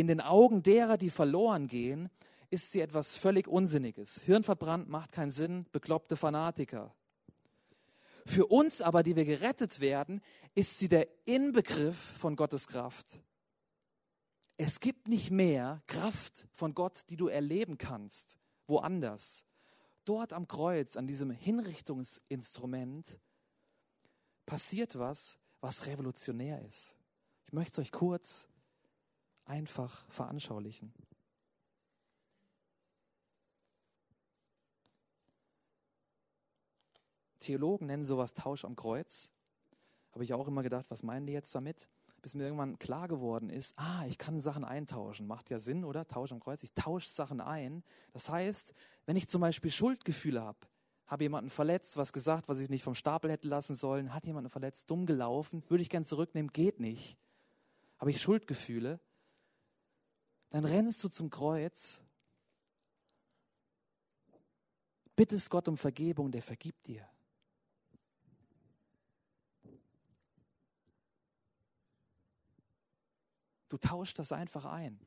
In 0.00 0.06
den 0.06 0.22
Augen 0.22 0.62
derer, 0.62 0.96
die 0.96 1.10
verloren 1.10 1.66
gehen, 1.66 2.08
ist 2.48 2.72
sie 2.72 2.80
etwas 2.80 3.16
völlig 3.16 3.46
Unsinniges. 3.46 4.22
Hirnverbrannt 4.22 4.88
macht 4.88 5.12
keinen 5.12 5.30
Sinn, 5.30 5.66
bekloppte 5.72 6.16
Fanatiker. 6.16 6.94
Für 8.24 8.46
uns 8.46 8.80
aber, 8.80 9.02
die 9.02 9.14
wir 9.14 9.26
gerettet 9.26 9.80
werden, 9.80 10.22
ist 10.54 10.78
sie 10.78 10.88
der 10.88 11.06
Inbegriff 11.26 11.98
von 11.98 12.34
Gottes 12.34 12.66
Kraft. 12.66 13.20
Es 14.56 14.80
gibt 14.80 15.06
nicht 15.06 15.30
mehr 15.30 15.82
Kraft 15.86 16.48
von 16.54 16.72
Gott, 16.72 17.02
die 17.10 17.18
du 17.18 17.28
erleben 17.28 17.76
kannst, 17.76 18.38
woanders. 18.68 19.44
Dort 20.06 20.32
am 20.32 20.48
Kreuz, 20.48 20.96
an 20.96 21.08
diesem 21.08 21.30
Hinrichtungsinstrument, 21.30 23.20
passiert 24.46 24.98
was, 24.98 25.38
was 25.60 25.84
revolutionär 25.84 26.64
ist. 26.64 26.96
Ich 27.44 27.52
möchte 27.52 27.82
es 27.82 27.86
euch 27.86 27.92
kurz 27.92 28.48
einfach 29.50 30.06
veranschaulichen. 30.08 30.94
Theologen 37.40 37.86
nennen 37.86 38.04
sowas 38.04 38.34
Tausch 38.34 38.64
am 38.64 38.76
Kreuz. 38.76 39.32
Habe 40.12 40.24
ich 40.24 40.32
auch 40.34 40.46
immer 40.46 40.62
gedacht, 40.62 40.90
was 40.90 41.02
meinen 41.02 41.26
die 41.26 41.32
jetzt 41.32 41.54
damit? 41.54 41.88
Bis 42.22 42.34
mir 42.34 42.44
irgendwann 42.44 42.78
klar 42.78 43.08
geworden 43.08 43.48
ist, 43.48 43.72
ah, 43.76 44.04
ich 44.06 44.18
kann 44.18 44.40
Sachen 44.40 44.64
eintauschen. 44.64 45.26
Macht 45.26 45.50
ja 45.50 45.58
Sinn, 45.58 45.84
oder? 45.84 46.06
Tausch 46.06 46.32
am 46.32 46.40
Kreuz. 46.40 46.62
Ich 46.62 46.72
tausche 46.74 47.08
Sachen 47.08 47.40
ein. 47.40 47.82
Das 48.12 48.28
heißt, 48.28 48.74
wenn 49.06 49.16
ich 49.16 49.26
zum 49.28 49.40
Beispiel 49.40 49.70
Schuldgefühle 49.70 50.42
habe, 50.42 50.58
habe 51.06 51.24
jemanden 51.24 51.50
verletzt, 51.50 51.96
was 51.96 52.12
gesagt, 52.12 52.48
was 52.48 52.60
ich 52.60 52.68
nicht 52.68 52.84
vom 52.84 52.94
Stapel 52.94 53.30
hätte 53.30 53.48
lassen 53.48 53.74
sollen, 53.74 54.14
hat 54.14 54.26
jemanden 54.26 54.50
verletzt, 54.50 54.90
dumm 54.90 55.06
gelaufen, 55.06 55.64
würde 55.68 55.82
ich 55.82 55.90
gern 55.90 56.04
zurücknehmen, 56.04 56.52
geht 56.52 56.78
nicht. 56.78 57.18
Habe 57.98 58.10
ich 58.10 58.20
Schuldgefühle, 58.20 59.00
dann 60.50 60.64
rennst 60.64 61.02
du 61.04 61.08
zum 61.08 61.30
Kreuz, 61.30 62.02
bittest 65.16 65.50
Gott 65.50 65.68
um 65.68 65.76
Vergebung, 65.76 66.30
der 66.30 66.42
vergibt 66.42 66.86
dir. 66.86 67.08
Du 73.68 73.78
tauschst 73.78 74.18
das 74.18 74.32
einfach 74.32 74.64
ein. 74.64 74.98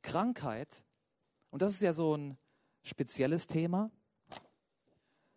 Krankheit, 0.00 0.84
und 1.50 1.60
das 1.60 1.74
ist 1.74 1.82
ja 1.82 1.92
so 1.92 2.16
ein 2.16 2.38
spezielles 2.82 3.46
Thema. 3.46 3.90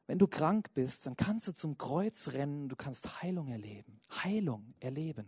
Wenn 0.07 0.17
du 0.17 0.27
krank 0.27 0.73
bist, 0.73 1.05
dann 1.05 1.17
kannst 1.17 1.47
du 1.47 1.51
zum 1.51 1.77
Kreuz 1.77 2.29
rennen, 2.29 2.69
du 2.69 2.75
kannst 2.75 3.21
Heilung 3.21 3.49
erleben. 3.49 3.99
Heilung 4.23 4.73
erleben. 4.79 5.27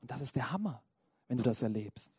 Und 0.00 0.10
das 0.10 0.22
ist 0.22 0.36
der 0.36 0.52
Hammer, 0.52 0.82
wenn 1.28 1.36
du 1.36 1.42
das 1.42 1.62
erlebst. 1.62 2.10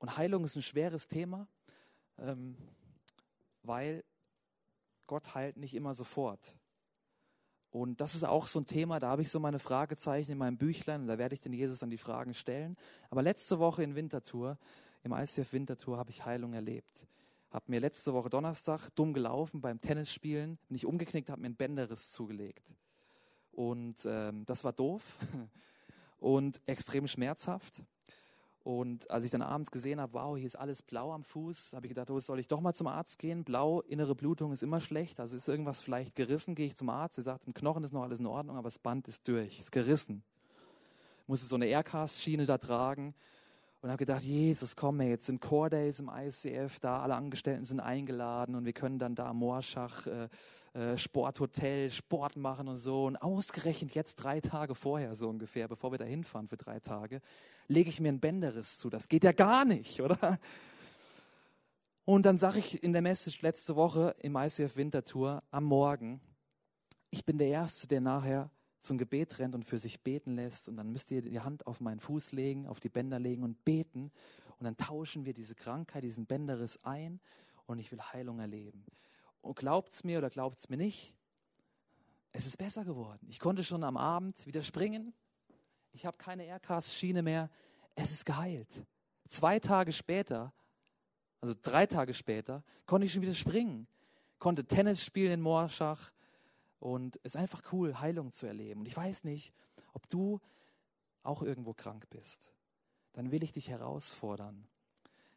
Und 0.00 0.16
Heilung 0.16 0.44
ist 0.44 0.56
ein 0.56 0.62
schweres 0.62 1.06
Thema, 1.06 1.46
ähm, 2.18 2.56
weil 3.62 4.02
Gott 5.06 5.34
heilt 5.34 5.56
nicht 5.56 5.74
immer 5.74 5.94
sofort. 5.94 6.56
Und 7.70 8.00
das 8.00 8.14
ist 8.14 8.24
auch 8.24 8.46
so 8.46 8.60
ein 8.60 8.66
Thema, 8.66 8.98
da 8.98 9.10
habe 9.10 9.22
ich 9.22 9.30
so 9.30 9.38
meine 9.38 9.58
Fragezeichen 9.58 10.32
in 10.32 10.38
meinem 10.38 10.56
Büchlein, 10.56 11.02
und 11.02 11.06
da 11.06 11.18
werde 11.18 11.34
ich 11.34 11.40
den 11.40 11.52
Jesus 11.52 11.78
dann 11.78 11.90
die 11.90 11.98
Fragen 11.98 12.34
stellen. 12.34 12.76
Aber 13.10 13.22
letzte 13.22 13.58
Woche 13.58 13.84
in 13.84 13.94
Winterthur, 13.94 14.58
im 15.04 15.12
ICF 15.12 15.52
Winterthur, 15.52 15.98
habe 15.98 16.10
ich 16.10 16.24
Heilung 16.24 16.54
erlebt. 16.54 17.06
Habe 17.50 17.66
mir 17.68 17.80
letzte 17.80 18.14
Woche 18.14 18.30
Donnerstag 18.30 18.88
dumm 18.94 19.12
gelaufen 19.12 19.60
beim 19.60 19.80
Tennisspielen, 19.80 20.58
bin 20.68 20.76
ich 20.76 20.86
umgeknickt, 20.86 21.30
habe 21.30 21.42
mir 21.42 21.48
ein 21.48 21.56
Bänderriss 21.56 22.10
zugelegt. 22.10 22.74
Und 23.52 23.96
ähm, 24.06 24.46
das 24.46 24.64
war 24.64 24.72
doof 24.72 25.16
und 26.18 26.60
extrem 26.66 27.06
schmerzhaft. 27.06 27.82
Und 28.62 29.10
als 29.10 29.24
ich 29.24 29.30
dann 29.30 29.40
abends 29.40 29.70
gesehen 29.70 30.00
habe, 30.00 30.12
wow, 30.12 30.36
hier 30.36 30.46
ist 30.46 30.56
alles 30.56 30.82
blau 30.82 31.12
am 31.12 31.24
Fuß, 31.24 31.72
habe 31.72 31.86
ich 31.86 31.90
gedacht, 31.90 32.10
oh, 32.10 32.20
soll 32.20 32.38
ich 32.38 32.48
doch 32.48 32.60
mal 32.60 32.74
zum 32.74 32.88
Arzt 32.88 33.18
gehen? 33.18 33.42
Blau, 33.42 33.80
innere 33.80 34.14
Blutung 34.14 34.52
ist 34.52 34.62
immer 34.62 34.80
schlecht, 34.80 35.18
also 35.18 35.34
ist 35.36 35.48
irgendwas 35.48 35.80
vielleicht 35.80 36.14
gerissen, 36.14 36.54
gehe 36.54 36.66
ich 36.66 36.76
zum 36.76 36.90
Arzt. 36.90 37.18
Er 37.18 37.24
sagt, 37.24 37.46
im 37.46 37.54
Knochen 37.54 37.84
ist 37.84 37.92
noch 37.92 38.02
alles 38.02 38.18
in 38.18 38.26
Ordnung, 38.26 38.56
aber 38.56 38.66
das 38.66 38.78
Band 38.78 39.08
ist 39.08 39.26
durch, 39.26 39.60
ist 39.60 39.72
gerissen. 39.72 40.22
Ich 41.22 41.28
musste 41.28 41.46
so 41.46 41.56
eine 41.56 41.66
Aircast-Schiene 41.66 42.44
da 42.44 42.58
tragen 42.58 43.14
und 43.82 43.88
habe 43.88 43.98
gedacht, 43.98 44.22
Jesus, 44.22 44.76
komm, 44.76 45.00
ey, 45.00 45.10
jetzt 45.10 45.26
sind 45.26 45.40
Core 45.40 45.70
Days 45.70 46.00
im 46.00 46.10
ICF, 46.14 46.80
da 46.80 47.00
alle 47.00 47.16
Angestellten 47.16 47.64
sind 47.64 47.80
eingeladen 47.80 48.54
und 48.54 48.64
wir 48.64 48.72
können 48.72 48.98
dann 48.98 49.14
da 49.14 49.26
am 49.26 49.38
Moorschach 49.38 50.06
äh, 50.06 50.28
äh, 50.72 50.98
Sporthotel, 50.98 51.90
Sport 51.90 52.36
machen 52.36 52.68
und 52.68 52.76
so. 52.76 53.06
Und 53.06 53.16
ausgerechnet 53.16 53.94
jetzt 53.94 54.16
drei 54.16 54.40
Tage 54.40 54.74
vorher 54.74 55.14
so 55.14 55.28
ungefähr, 55.28 55.66
bevor 55.66 55.92
wir 55.92 55.98
da 55.98 56.04
hinfahren 56.04 56.46
für 56.46 56.56
drei 56.56 56.78
Tage, 56.78 57.20
lege 57.68 57.90
ich 57.90 58.00
mir 58.00 58.08
einen 58.08 58.20
Bänderriss 58.20 58.78
zu. 58.78 58.90
Das 58.90 59.08
geht 59.08 59.24
ja 59.24 59.32
gar 59.32 59.64
nicht, 59.64 60.00
oder? 60.00 60.38
Und 62.04 62.26
dann 62.26 62.38
sage 62.38 62.58
ich 62.58 62.82
in 62.82 62.92
der 62.92 63.02
Message 63.02 63.40
letzte 63.40 63.76
Woche 63.76 64.14
im 64.20 64.36
ICF 64.36 64.76
Wintertour 64.76 65.42
am 65.50 65.64
Morgen, 65.64 66.20
ich 67.10 67.24
bin 67.24 67.38
der 67.38 67.48
Erste, 67.48 67.88
der 67.88 68.00
nachher 68.00 68.50
zum 68.80 68.98
Gebet 68.98 69.38
rennt 69.38 69.54
und 69.54 69.64
für 69.64 69.78
sich 69.78 70.00
beten 70.02 70.34
lässt. 70.34 70.68
Und 70.68 70.76
dann 70.76 70.90
müsst 70.90 71.10
ihr 71.10 71.22
die 71.22 71.40
Hand 71.40 71.66
auf 71.66 71.80
meinen 71.80 72.00
Fuß 72.00 72.32
legen, 72.32 72.66
auf 72.66 72.80
die 72.80 72.88
Bänder 72.88 73.18
legen 73.18 73.42
und 73.42 73.64
beten. 73.64 74.10
Und 74.58 74.64
dann 74.64 74.76
tauschen 74.76 75.24
wir 75.24 75.34
diese 75.34 75.54
Krankheit, 75.54 76.04
diesen 76.04 76.26
Bänderriss 76.26 76.84
ein 76.84 77.20
und 77.66 77.78
ich 77.78 77.92
will 77.92 78.00
Heilung 78.00 78.40
erleben. 78.40 78.84
Und 79.40 79.56
glaubt 79.56 79.92
es 79.92 80.04
mir 80.04 80.18
oder 80.18 80.28
glaubt 80.28 80.58
es 80.58 80.68
mir 80.68 80.76
nicht, 80.76 81.16
es 82.32 82.46
ist 82.46 82.56
besser 82.56 82.84
geworden. 82.84 83.26
Ich 83.28 83.40
konnte 83.40 83.64
schon 83.64 83.82
am 83.82 83.96
Abend 83.96 84.46
wieder 84.46 84.62
springen. 84.62 85.14
Ich 85.92 86.06
habe 86.06 86.16
keine 86.16 86.44
Aircast-Schiene 86.44 87.22
mehr. 87.22 87.50
Es 87.94 88.10
ist 88.10 88.24
geheilt. 88.24 88.86
Zwei 89.28 89.58
Tage 89.58 89.92
später, 89.92 90.52
also 91.40 91.54
drei 91.60 91.86
Tage 91.86 92.14
später, 92.14 92.62
konnte 92.86 93.06
ich 93.06 93.12
schon 93.12 93.22
wieder 93.22 93.34
springen. 93.34 93.86
Konnte 94.38 94.64
Tennis 94.64 95.04
spielen 95.04 95.32
in 95.32 95.40
Moorschach. 95.40 96.10
Und 96.80 97.20
es 97.22 97.34
ist 97.34 97.36
einfach 97.36 97.62
cool, 97.72 98.00
Heilung 98.00 98.32
zu 98.32 98.46
erleben. 98.46 98.80
Und 98.80 98.86
ich 98.86 98.96
weiß 98.96 99.24
nicht, 99.24 99.52
ob 99.92 100.08
du 100.08 100.40
auch 101.22 101.42
irgendwo 101.42 101.74
krank 101.74 102.08
bist. 102.10 102.52
Dann 103.12 103.30
will 103.30 103.44
ich 103.44 103.52
dich 103.52 103.68
herausfordern, 103.68 104.66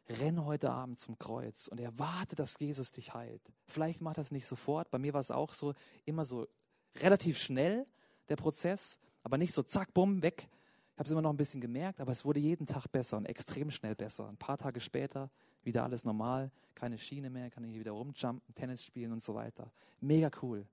renn 0.08 0.44
heute 0.44 0.70
Abend 0.70 0.98
zum 0.98 1.18
Kreuz 1.18 1.68
und 1.68 1.78
erwarte, 1.80 2.34
dass 2.34 2.58
Jesus 2.58 2.92
dich 2.92 3.14
heilt. 3.14 3.42
Vielleicht 3.66 4.00
macht 4.00 4.18
das 4.18 4.30
nicht 4.30 4.46
sofort. 4.46 4.90
Bei 4.90 4.98
mir 4.98 5.12
war 5.12 5.20
es 5.20 5.30
auch 5.30 5.52
so, 5.52 5.74
immer 6.04 6.24
so 6.24 6.48
relativ 6.96 7.38
schnell, 7.38 7.86
der 8.28 8.36
Prozess, 8.36 8.98
aber 9.22 9.36
nicht 9.36 9.52
so 9.52 9.62
zack, 9.62 9.92
bumm, 9.92 10.22
weg. 10.22 10.48
Ich 10.92 10.98
habe 10.98 11.04
es 11.04 11.10
immer 11.10 11.22
noch 11.22 11.30
ein 11.30 11.36
bisschen 11.36 11.60
gemerkt, 11.60 12.00
aber 12.00 12.12
es 12.12 12.24
wurde 12.24 12.40
jeden 12.40 12.66
Tag 12.66 12.86
besser 12.86 13.16
und 13.16 13.26
extrem 13.26 13.70
schnell 13.70 13.96
besser. 13.96 14.28
Ein 14.28 14.36
paar 14.36 14.56
Tage 14.56 14.80
später 14.80 15.30
wieder 15.62 15.82
alles 15.82 16.04
normal, 16.04 16.52
keine 16.74 16.98
Schiene 16.98 17.30
mehr, 17.30 17.50
kann 17.50 17.64
ich 17.64 17.70
hier 17.70 17.80
wieder 17.80 17.92
rumjumpen, 17.92 18.54
Tennis 18.54 18.84
spielen 18.84 19.12
und 19.12 19.22
so 19.22 19.34
weiter. 19.34 19.72
Mega 20.00 20.30
cool. 20.42 20.66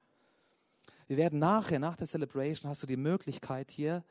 Wir 1.12 1.18
werden 1.18 1.40
nachher, 1.40 1.78
nach 1.78 1.98
der 1.98 2.08
Celebration, 2.08 2.70
hast 2.70 2.84
du 2.84 2.88
die 2.88 2.96
Möglichkeit 2.96 3.70
hier 3.70 4.06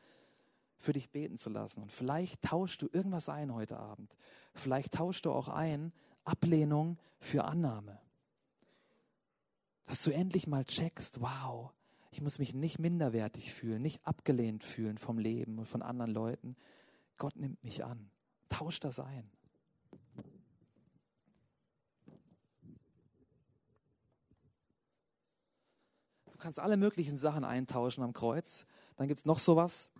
für 0.76 0.92
dich 0.92 1.08
beten 1.08 1.38
zu 1.38 1.48
lassen. 1.48 1.80
Und 1.80 1.90
vielleicht 1.90 2.42
tauschst 2.42 2.82
du 2.82 2.90
irgendwas 2.92 3.30
ein 3.30 3.54
heute 3.54 3.78
Abend. 3.78 4.14
Vielleicht 4.52 4.92
tauschst 4.92 5.24
du 5.24 5.32
auch 5.32 5.48
ein 5.48 5.94
Ablehnung 6.24 6.98
für 7.18 7.46
Annahme. 7.46 7.98
Dass 9.86 10.02
du 10.02 10.10
endlich 10.10 10.46
mal 10.46 10.66
checkst, 10.66 11.22
wow, 11.22 11.72
ich 12.10 12.20
muss 12.20 12.38
mich 12.38 12.52
nicht 12.52 12.78
minderwertig 12.78 13.54
fühlen, 13.54 13.80
nicht 13.80 14.06
abgelehnt 14.06 14.62
fühlen 14.62 14.98
vom 14.98 15.18
Leben 15.18 15.58
und 15.58 15.70
von 15.70 15.80
anderen 15.80 16.10
Leuten. 16.10 16.54
Gott 17.16 17.36
nimmt 17.36 17.64
mich 17.64 17.82
an. 17.82 18.10
Tausch 18.50 18.78
das 18.78 19.00
ein. 19.00 19.24
Kannst 26.40 26.58
alle 26.58 26.76
möglichen 26.76 27.16
Sachen 27.16 27.44
eintauschen 27.44 28.02
am 28.02 28.12
Kreuz. 28.12 28.66
Dann 28.96 29.08
gibt 29.08 29.20
es 29.20 29.26
noch 29.26 29.38
sowas. 29.38 29.90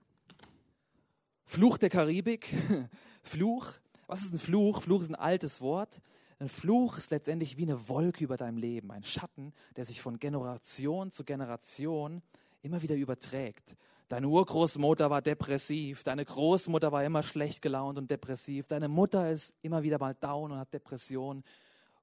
Fluch 1.44 1.78
der 1.78 1.90
Karibik. 1.90 2.54
Fluch. 3.22 3.72
Was 4.06 4.22
ist 4.22 4.34
ein 4.34 4.38
Fluch? 4.38 4.82
Fluch 4.82 5.02
ist 5.02 5.10
ein 5.10 5.14
altes 5.14 5.60
Wort. 5.60 6.00
Ein 6.40 6.48
Fluch 6.48 6.96
ist 6.96 7.10
letztendlich 7.10 7.58
wie 7.58 7.64
eine 7.64 7.88
Wolke 7.88 8.24
über 8.24 8.38
deinem 8.38 8.56
Leben, 8.56 8.90
ein 8.90 9.04
Schatten, 9.04 9.52
der 9.76 9.84
sich 9.84 10.00
von 10.00 10.18
Generation 10.18 11.12
zu 11.12 11.22
Generation 11.22 12.22
immer 12.62 12.80
wieder 12.80 12.94
überträgt. 12.94 13.76
Deine 14.08 14.26
Urgroßmutter 14.26 15.10
war 15.10 15.20
depressiv, 15.20 16.02
deine 16.02 16.24
Großmutter 16.24 16.92
war 16.92 17.04
immer 17.04 17.22
schlecht 17.22 17.60
gelaunt 17.60 17.98
und 17.98 18.10
depressiv, 18.10 18.66
deine 18.66 18.88
Mutter 18.88 19.30
ist 19.30 19.54
immer 19.60 19.82
wieder 19.82 19.98
mal 19.98 20.14
down 20.14 20.50
und 20.50 20.58
hat 20.58 20.72
Depressionen 20.72 21.44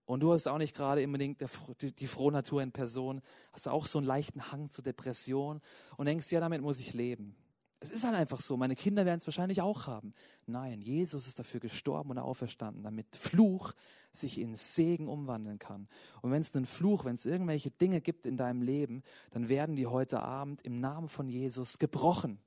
und 0.08 0.22
du 0.22 0.32
hast 0.32 0.48
auch 0.48 0.58
nicht 0.58 0.74
gerade 0.74 1.04
unbedingt 1.04 1.44
die, 1.82 1.92
die 1.92 2.08
frohe 2.08 2.32
Natur 2.32 2.64
in 2.64 2.72
Person, 2.72 3.20
hast 3.52 3.68
auch 3.68 3.86
so 3.86 4.00
einen 4.00 4.08
leichten 4.08 4.52
Hang 4.52 4.70
zur 4.70 4.84
Depression 4.84 5.62
und 5.98 6.06
denkst, 6.06 6.32
ja, 6.32 6.40
damit 6.40 6.62
muss 6.62 6.80
ich 6.80 6.94
leben. 6.94 7.36
Es 7.82 7.92
ist 7.92 8.06
halt 8.06 8.16
einfach 8.16 8.40
so. 8.40 8.56
Meine 8.56 8.76
Kinder 8.76 9.06
werden 9.06 9.20
es 9.20 9.28
wahrscheinlich 9.28 9.62
auch 9.62 9.86
haben. 9.86 10.14
Nein, 10.48 10.82
Jesus 10.82 11.28
ist 11.28 11.38
dafür 11.38 11.60
gestorben 11.60 12.12
und 12.12 12.20
auferstanden, 12.20 12.84
damit 12.84 13.16
Fluch 13.18 13.74
sich 14.14 14.40
in 14.40 14.56
Segen 14.56 15.10
umwandeln 15.10 15.60
kann. 15.60 15.90
Und 16.22 16.32
wenn 16.32 16.42
es 16.42 16.56
einen 16.56 16.66
Fluch, 16.66 17.04
wenn 17.04 17.16
es 17.16 17.26
irgendwelche 17.26 17.70
Dinge 17.70 18.00
gibt 18.00 18.26
in 18.26 18.38
deinem 18.38 18.62
Leben, 18.62 19.04
dann 19.32 19.50
werden 19.50 19.76
die 19.76 19.88
heute 19.88 20.24
Abend 20.24 20.62
im 20.62 20.80
Namen 20.80 21.10
von 21.10 21.28
Jesus 21.28 21.80
gebrochen. 21.80 22.40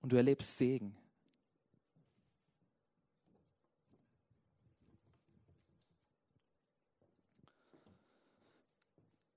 Und 0.00 0.12
du 0.12 0.16
erlebst 0.16 0.56
Segen. 0.56 0.96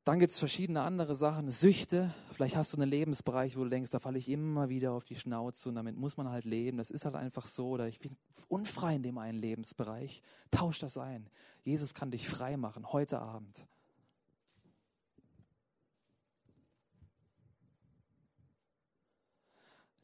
Dann 0.04 0.20
gibt 0.20 0.32
es 0.32 0.40
verschiedene 0.40 0.82
andere 0.82 1.16
Sachen, 1.16 1.52
Süchte. 1.52 2.14
Vielleicht 2.32 2.56
hast 2.56 2.74
du 2.74 2.78
einen 2.78 2.90
Lebensbereich, 2.90 3.56
wo 3.56 3.64
du 3.64 3.70
denkst, 3.70 3.92
da 3.92 4.00
falle 4.00 4.18
ich 4.18 4.30
immer 4.30 4.70
wieder 4.70 4.94
auf 4.94 5.04
die 5.04 5.16
Schnauze 5.16 5.70
und 5.70 5.76
damit 5.76 5.96
muss 5.96 6.18
man 6.18 6.30
halt 6.30 6.46
leben. 6.46 6.78
Das 6.78 6.90
ist 6.90 7.06
halt 7.06 7.16
einfach 7.16 7.46
so. 7.46 7.70
Oder 7.70 7.88
ich 7.88 8.00
bin 8.00 8.18
unfrei 8.48 8.96
in 8.96 9.04
dem 9.04 9.20
einen 9.20 9.38
Lebensbereich. 9.38 10.24
Tausch 10.50 10.80
das 10.80 10.98
ein. 10.98 11.30
Jesus 11.64 11.94
kann 11.94 12.10
dich 12.10 12.28
frei 12.28 12.58
machen, 12.58 12.92
heute 12.92 13.20
Abend. 13.20 13.68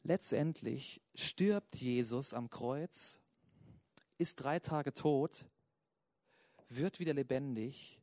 letztendlich 0.08 1.02
stirbt 1.14 1.76
Jesus 1.76 2.32
am 2.32 2.48
Kreuz, 2.50 3.20
ist 4.16 4.36
drei 4.36 4.58
Tage 4.58 4.94
tot, 4.94 5.44
wird 6.68 6.98
wieder 6.98 7.12
lebendig 7.12 7.97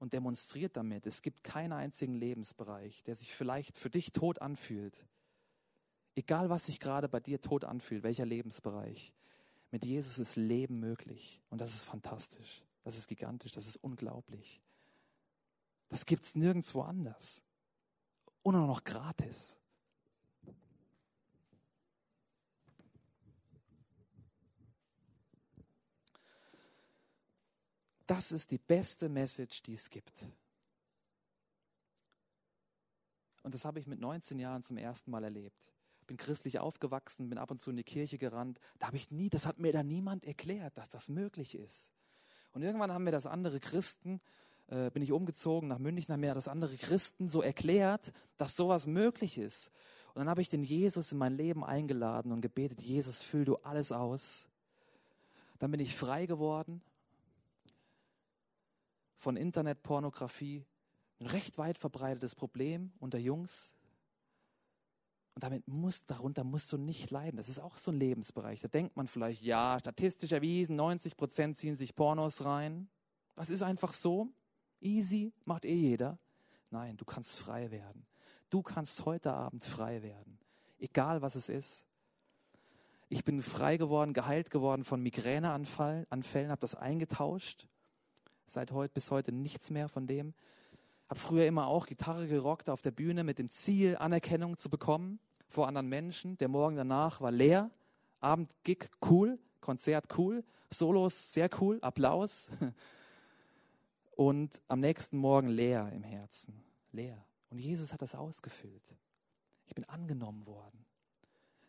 und 0.00 0.14
demonstriert 0.14 0.76
damit, 0.76 1.06
es 1.06 1.22
gibt 1.22 1.44
keinen 1.44 1.72
einzigen 1.72 2.14
Lebensbereich, 2.14 3.04
der 3.04 3.14
sich 3.14 3.34
vielleicht 3.34 3.76
für 3.76 3.90
dich 3.90 4.12
tot 4.12 4.40
anfühlt. 4.40 5.06
Egal, 6.16 6.48
was 6.48 6.66
sich 6.66 6.80
gerade 6.80 7.08
bei 7.08 7.20
dir 7.20 7.40
tot 7.40 7.64
anfühlt, 7.64 8.02
welcher 8.02 8.24
Lebensbereich. 8.26 9.14
Mit 9.70 9.84
Jesus 9.84 10.18
ist 10.18 10.36
Leben 10.36 10.80
möglich. 10.80 11.40
Und 11.50 11.60
das 11.60 11.74
ist 11.74 11.84
fantastisch. 11.84 12.64
Das 12.82 12.96
ist 12.96 13.08
gigantisch. 13.08 13.52
Das 13.52 13.68
ist 13.68 13.76
unglaublich. 13.76 14.62
Das 15.88 16.06
gibt 16.06 16.24
es 16.24 16.34
nirgendwo 16.34 16.80
anders. 16.80 17.42
Und 18.42 18.56
auch 18.56 18.66
noch 18.66 18.82
gratis. 18.82 19.59
Das 28.10 28.32
ist 28.32 28.50
die 28.50 28.58
beste 28.58 29.08
Message, 29.08 29.62
die 29.62 29.74
es 29.74 29.88
gibt. 29.88 30.26
Und 33.44 33.54
das 33.54 33.64
habe 33.64 33.78
ich 33.78 33.86
mit 33.86 34.00
19 34.00 34.40
Jahren 34.40 34.64
zum 34.64 34.78
ersten 34.78 35.12
Mal 35.12 35.22
erlebt. 35.22 35.72
Bin 36.08 36.16
christlich 36.16 36.58
aufgewachsen, 36.58 37.28
bin 37.28 37.38
ab 37.38 37.52
und 37.52 37.62
zu 37.62 37.70
in 37.70 37.76
die 37.76 37.84
Kirche 37.84 38.18
gerannt. 38.18 38.58
Da 38.80 38.88
habe 38.88 38.96
ich 38.96 39.12
nie, 39.12 39.28
das 39.28 39.46
hat 39.46 39.60
mir 39.60 39.72
da 39.72 39.84
niemand 39.84 40.24
erklärt, 40.24 40.76
dass 40.76 40.88
das 40.88 41.08
möglich 41.08 41.54
ist. 41.54 41.92
Und 42.50 42.62
irgendwann 42.62 42.90
haben 42.90 43.04
mir 43.04 43.12
das 43.12 43.26
andere 43.26 43.60
Christen, 43.60 44.20
äh, 44.66 44.90
bin 44.90 45.04
ich 45.04 45.12
umgezogen 45.12 45.68
nach 45.68 45.78
München, 45.78 46.12
haben 46.12 46.18
mir 46.18 46.34
das 46.34 46.48
andere 46.48 46.76
Christen 46.78 47.28
so 47.28 47.42
erklärt, 47.42 48.12
dass 48.38 48.56
sowas 48.56 48.88
möglich 48.88 49.38
ist. 49.38 49.70
Und 50.14 50.22
dann 50.22 50.28
habe 50.28 50.42
ich 50.42 50.48
den 50.48 50.64
Jesus 50.64 51.12
in 51.12 51.18
mein 51.18 51.36
Leben 51.36 51.62
eingeladen 51.62 52.32
und 52.32 52.40
gebetet, 52.40 52.82
Jesus, 52.82 53.22
füll 53.22 53.44
du 53.44 53.58
alles 53.58 53.92
aus. 53.92 54.48
Dann 55.60 55.70
bin 55.70 55.78
ich 55.78 55.94
frei 55.94 56.26
geworden 56.26 56.82
von 59.20 59.36
Internetpornografie, 59.36 60.64
ein 61.20 61.26
recht 61.26 61.58
weit 61.58 61.78
verbreitetes 61.78 62.34
Problem 62.34 62.92
unter 62.98 63.18
Jungs. 63.18 63.74
Und 65.34 65.44
damit 65.44 65.68
muss, 65.68 66.06
darunter 66.06 66.42
musst 66.42 66.72
du 66.72 66.78
nicht 66.78 67.10
leiden. 67.10 67.36
Das 67.36 67.48
ist 67.48 67.60
auch 67.60 67.76
so 67.76 67.92
ein 67.92 68.00
Lebensbereich. 68.00 68.60
Da 68.60 68.68
denkt 68.68 68.96
man 68.96 69.06
vielleicht, 69.06 69.42
ja, 69.42 69.76
statistisch 69.78 70.32
erwiesen, 70.32 70.74
90 70.76 71.16
Prozent 71.16 71.58
ziehen 71.58 71.76
sich 71.76 71.94
Pornos 71.94 72.44
rein. 72.44 72.88
Das 73.36 73.50
ist 73.50 73.62
einfach 73.62 73.92
so. 73.92 74.28
Easy, 74.80 75.32
macht 75.44 75.66
eh 75.66 75.74
jeder. 75.74 76.16
Nein, 76.70 76.96
du 76.96 77.04
kannst 77.04 77.38
frei 77.38 77.70
werden. 77.70 78.06
Du 78.48 78.62
kannst 78.62 79.04
heute 79.04 79.34
Abend 79.34 79.64
frei 79.64 80.02
werden. 80.02 80.38
Egal 80.78 81.20
was 81.20 81.34
es 81.34 81.50
ist. 81.50 81.84
Ich 83.10 83.24
bin 83.24 83.42
frei 83.42 83.76
geworden, 83.76 84.14
geheilt 84.14 84.50
geworden 84.50 84.84
von 84.84 85.02
Migräneanfällen, 85.02 86.06
habe 86.10 86.60
das 86.60 86.74
eingetauscht 86.74 87.68
Seit 88.50 88.72
heute 88.72 88.92
bis 88.94 89.12
heute 89.12 89.30
nichts 89.30 89.70
mehr 89.70 89.88
von 89.88 90.08
dem. 90.08 90.34
Habe 91.08 91.20
früher 91.20 91.46
immer 91.46 91.68
auch 91.68 91.86
Gitarre 91.86 92.26
gerockt 92.26 92.68
auf 92.68 92.82
der 92.82 92.90
Bühne 92.90 93.22
mit 93.22 93.38
dem 93.38 93.48
Ziel, 93.48 93.96
Anerkennung 93.96 94.58
zu 94.58 94.68
bekommen 94.68 95.20
vor 95.48 95.68
anderen 95.68 95.88
Menschen. 95.88 96.36
Der 96.38 96.48
Morgen 96.48 96.74
danach 96.74 97.20
war 97.20 97.30
leer. 97.30 97.70
Abend 98.18 98.50
Gig 98.64 98.90
cool, 99.08 99.38
Konzert 99.60 100.18
cool, 100.18 100.42
Solos 100.68 101.32
sehr 101.32 101.48
cool, 101.60 101.78
Applaus. 101.80 102.50
Und 104.16 104.60
am 104.66 104.80
nächsten 104.80 105.16
Morgen 105.16 105.46
leer 105.46 105.88
im 105.92 106.02
Herzen. 106.02 106.60
Leer. 106.90 107.24
Und 107.50 107.60
Jesus 107.60 107.92
hat 107.92 108.02
das 108.02 108.16
ausgefüllt. 108.16 108.96
Ich 109.66 109.76
bin 109.76 109.84
angenommen 109.84 110.44
worden. 110.46 110.84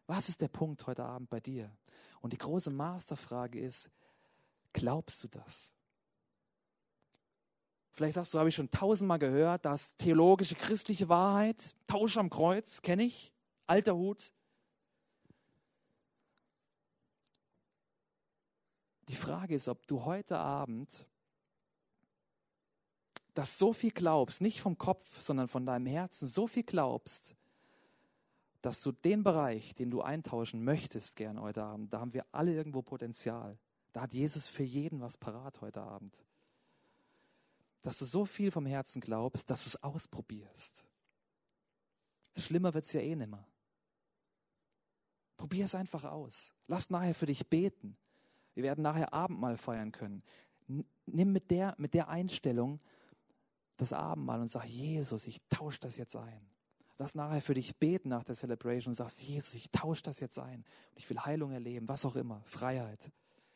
Was 0.08 0.30
ist 0.30 0.42
der 0.42 0.48
Punkt 0.48 0.88
heute 0.88 1.06
Abend 1.06 1.30
bei 1.30 1.42
dir? 1.42 1.72
Und 2.22 2.34
die 2.34 2.40
große 2.40 2.72
Masterfrage 2.72 3.60
ist, 3.60 3.92
glaubst 4.74 5.24
du 5.24 5.28
das? 5.28 5.76
Vielleicht 7.94 8.16
sagst 8.16 8.34
du, 8.34 8.40
habe 8.40 8.50
ich 8.50 8.56
schon 8.56 8.72
tausendmal 8.72 9.20
gehört, 9.20 9.66
dass 9.66 9.96
theologische 9.98 10.56
christliche 10.56 11.10
Wahrheit, 11.10 11.76
Tausch 11.88 12.18
am 12.18 12.30
Kreuz, 12.30 12.82
kenne 12.82 13.04
ich, 13.04 13.34
alter 13.68 13.96
Hut. 13.96 14.32
Die 19.10 19.16
Frage 19.16 19.56
ist, 19.56 19.68
ob 19.68 19.86
du 19.88 20.06
heute 20.06 20.38
Abend 20.38 21.06
das 23.34 23.58
so 23.58 23.74
viel 23.74 23.92
glaubst, 23.92 24.42
nicht 24.42 24.62
vom 24.62 24.78
Kopf, 24.78 25.22
sondern 25.22 25.50
von 25.50 25.66
deinem 25.66 25.86
Herzen, 25.86 26.28
so 26.28 26.48
viel 26.48 26.64
glaubst, 26.64 27.36
dass 28.62 28.82
du 28.82 28.92
den 28.92 29.24
Bereich, 29.24 29.74
den 29.74 29.90
du 29.90 30.02
eintauschen 30.02 30.64
möchtest, 30.64 31.18
gern 31.18 31.42
heute 31.42 31.64
Abend, 31.64 31.94
da 31.94 32.00
haben 32.00 32.14
wir 32.14 32.26
alle 32.32 32.54
irgendwo 32.54 32.82
Potenzial. 32.82 33.58
Da 33.92 34.02
hat 34.02 34.14
Jesus 34.14 34.48
für 34.48 34.64
jeden 34.64 35.02
was 35.02 35.18
parat 35.18 35.60
heute 35.62 35.82
Abend 35.82 36.24
dass 37.82 37.98
du 37.98 38.06
so 38.06 38.26
viel 38.26 38.52
vom 38.52 38.66
Herzen 38.66 39.02
glaubst, 39.02 39.50
dass 39.50 39.64
du 39.64 39.70
es 39.70 39.84
ausprobierst. 39.84 40.86
Schlimmer 42.36 42.74
wird 42.74 42.86
es 42.86 42.94
ja 42.94 43.02
eh 43.02 43.16
nimmer. 43.16 43.46
Probier 45.38 45.66
es 45.66 45.76
einfach 45.76 46.04
aus. 46.04 46.54
Lass 46.68 46.90
nachher 46.90 47.16
für 47.16 47.26
dich 47.26 47.48
beten. 47.48 47.98
Wir 48.54 48.64
werden 48.64 48.84
nachher 48.84 49.14
Abendmahl 49.14 49.58
feiern 49.58 49.92
können. 49.92 50.24
Nimm 50.68 51.32
mit 51.32 51.50
der, 51.50 51.76
mit 51.78 51.94
der 51.94 52.10
Einstellung 52.10 52.80
das 53.78 53.94
Abendmahl 53.94 54.40
und 54.40 54.52
sag, 54.52 54.66
Jesus, 54.66 55.26
ich 55.26 55.42
tausche 55.50 55.80
das 55.80 55.98
jetzt 55.98 56.16
ein. 56.16 56.48
Lass 57.00 57.16
nachher 57.16 57.42
für 57.42 57.56
dich 57.56 57.76
beten 57.78 58.10
nach 58.10 58.24
der 58.24 58.36
Celebration 58.36 58.92
und 58.92 58.96
sagst, 58.96 59.24
Jesus, 59.24 59.56
ich 59.56 59.72
tausche 59.72 60.04
das 60.04 60.20
jetzt 60.20 60.38
ein. 60.38 60.60
Und 60.92 60.98
ich 60.98 61.10
will 61.10 61.20
Heilung 61.20 61.52
erleben, 61.52 61.88
was 61.88 62.06
auch 62.06 62.16
immer, 62.16 62.44
Freiheit. 62.46 63.12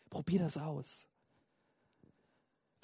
Probier 0.09 0.39
das 0.39 0.57
aus. 0.57 1.07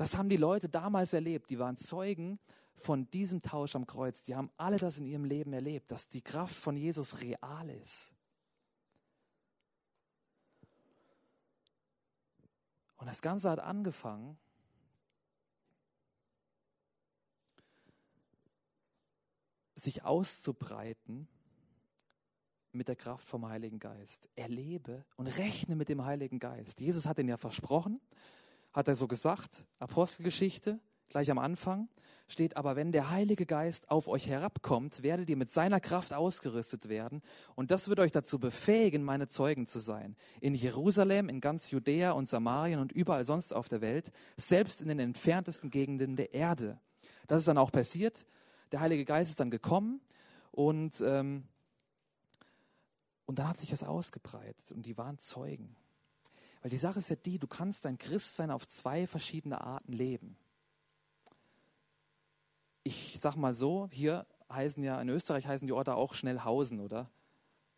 Das 0.01 0.17
haben 0.17 0.29
die 0.29 0.37
Leute 0.37 0.67
damals 0.67 1.13
erlebt. 1.13 1.51
Die 1.51 1.59
waren 1.59 1.77
Zeugen 1.77 2.39
von 2.73 3.07
diesem 3.11 3.43
Tausch 3.43 3.75
am 3.75 3.85
Kreuz. 3.85 4.23
Die 4.23 4.35
haben 4.35 4.49
alle 4.57 4.77
das 4.77 4.97
in 4.97 5.05
ihrem 5.05 5.25
Leben 5.25 5.53
erlebt, 5.53 5.91
dass 5.91 6.09
die 6.09 6.23
Kraft 6.23 6.55
von 6.55 6.75
Jesus 6.75 7.21
real 7.21 7.69
ist. 7.69 8.11
Und 12.97 13.05
das 13.05 13.21
Ganze 13.21 13.51
hat 13.51 13.59
angefangen 13.59 14.39
sich 19.75 20.03
auszubreiten 20.03 21.27
mit 22.71 22.87
der 22.87 22.95
Kraft 22.95 23.27
vom 23.27 23.47
Heiligen 23.47 23.77
Geist. 23.77 24.29
Erlebe 24.35 25.05
und 25.15 25.27
rechne 25.27 25.75
mit 25.75 25.89
dem 25.89 26.03
Heiligen 26.05 26.39
Geist. 26.39 26.81
Jesus 26.81 27.05
hat 27.05 27.19
ihn 27.19 27.27
ja 27.27 27.37
versprochen 27.37 28.01
hat 28.73 28.87
er 28.87 28.95
so 28.95 29.07
gesagt, 29.07 29.65
Apostelgeschichte, 29.79 30.79
gleich 31.09 31.29
am 31.29 31.37
Anfang, 31.37 31.89
steht 32.27 32.55
aber, 32.57 32.75
wenn 32.75 32.91
der 32.91 33.09
Heilige 33.09 33.45
Geist 33.45 33.91
auf 33.91 34.07
euch 34.07 34.27
herabkommt, 34.27 35.03
werdet 35.03 35.29
ihr 35.29 35.37
mit 35.37 35.51
seiner 35.51 35.79
Kraft 35.79 36.13
ausgerüstet 36.13 36.87
werden 36.89 37.21
und 37.55 37.71
das 37.71 37.89
wird 37.89 37.99
euch 37.99 38.11
dazu 38.11 38.39
befähigen, 38.39 39.03
meine 39.03 39.27
Zeugen 39.27 39.67
zu 39.67 39.79
sein. 39.79 40.15
In 40.39 40.55
Jerusalem, 40.55 41.29
in 41.29 41.41
ganz 41.41 41.71
Judäa 41.71 42.11
und 42.11 42.29
Samarien 42.29 42.79
und 42.79 42.91
überall 42.91 43.25
sonst 43.25 43.53
auf 43.53 43.67
der 43.67 43.81
Welt, 43.81 44.11
selbst 44.37 44.81
in 44.81 44.87
den 44.87 44.99
entferntesten 44.99 45.69
Gegenden 45.69 46.15
der 46.15 46.33
Erde. 46.33 46.79
Das 47.27 47.39
ist 47.39 47.47
dann 47.47 47.57
auch 47.57 47.71
passiert. 47.71 48.25
Der 48.71 48.79
Heilige 48.79 49.05
Geist 49.05 49.31
ist 49.31 49.39
dann 49.39 49.51
gekommen 49.51 49.99
und, 50.51 51.01
ähm, 51.05 51.43
und 53.25 53.39
dann 53.39 53.49
hat 53.49 53.59
sich 53.59 53.69
das 53.69 53.83
ausgebreitet 53.83 54.71
und 54.71 54.85
die 54.85 54.97
waren 54.97 55.19
Zeugen. 55.19 55.75
Weil 56.61 56.69
die 56.69 56.77
Sache 56.77 56.99
ist 56.99 57.09
ja 57.09 57.15
die, 57.15 57.39
du 57.39 57.47
kannst 57.47 57.85
dein 57.85 57.97
Christsein 57.97 58.51
auf 58.51 58.67
zwei 58.67 59.07
verschiedene 59.07 59.61
Arten 59.61 59.93
leben. 59.93 60.37
Ich 62.83 63.17
sag 63.19 63.35
mal 63.35 63.53
so, 63.53 63.89
hier 63.91 64.25
heißen 64.51 64.83
ja, 64.83 65.01
in 65.01 65.09
Österreich 65.09 65.47
heißen 65.47 65.65
die 65.65 65.73
Orte 65.73 65.95
auch 65.95 66.13
Schnellhausen, 66.13 66.79
oder? 66.79 67.09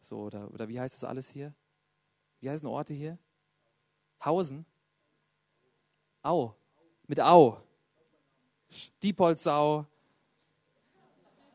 So, 0.01 0.19
oder, 0.19 0.51
oder 0.53 0.67
wie 0.67 0.79
heißt 0.79 0.95
das 0.95 1.03
alles 1.03 1.29
hier? 1.29 1.53
Wie 2.41 2.49
heißen 2.49 2.67
Orte 2.67 2.93
hier? 2.93 3.17
Hausen? 4.23 4.65
Au. 6.21 6.55
Mit 7.07 7.19
Au. 7.21 7.61
Diepoldsau. 9.01 9.85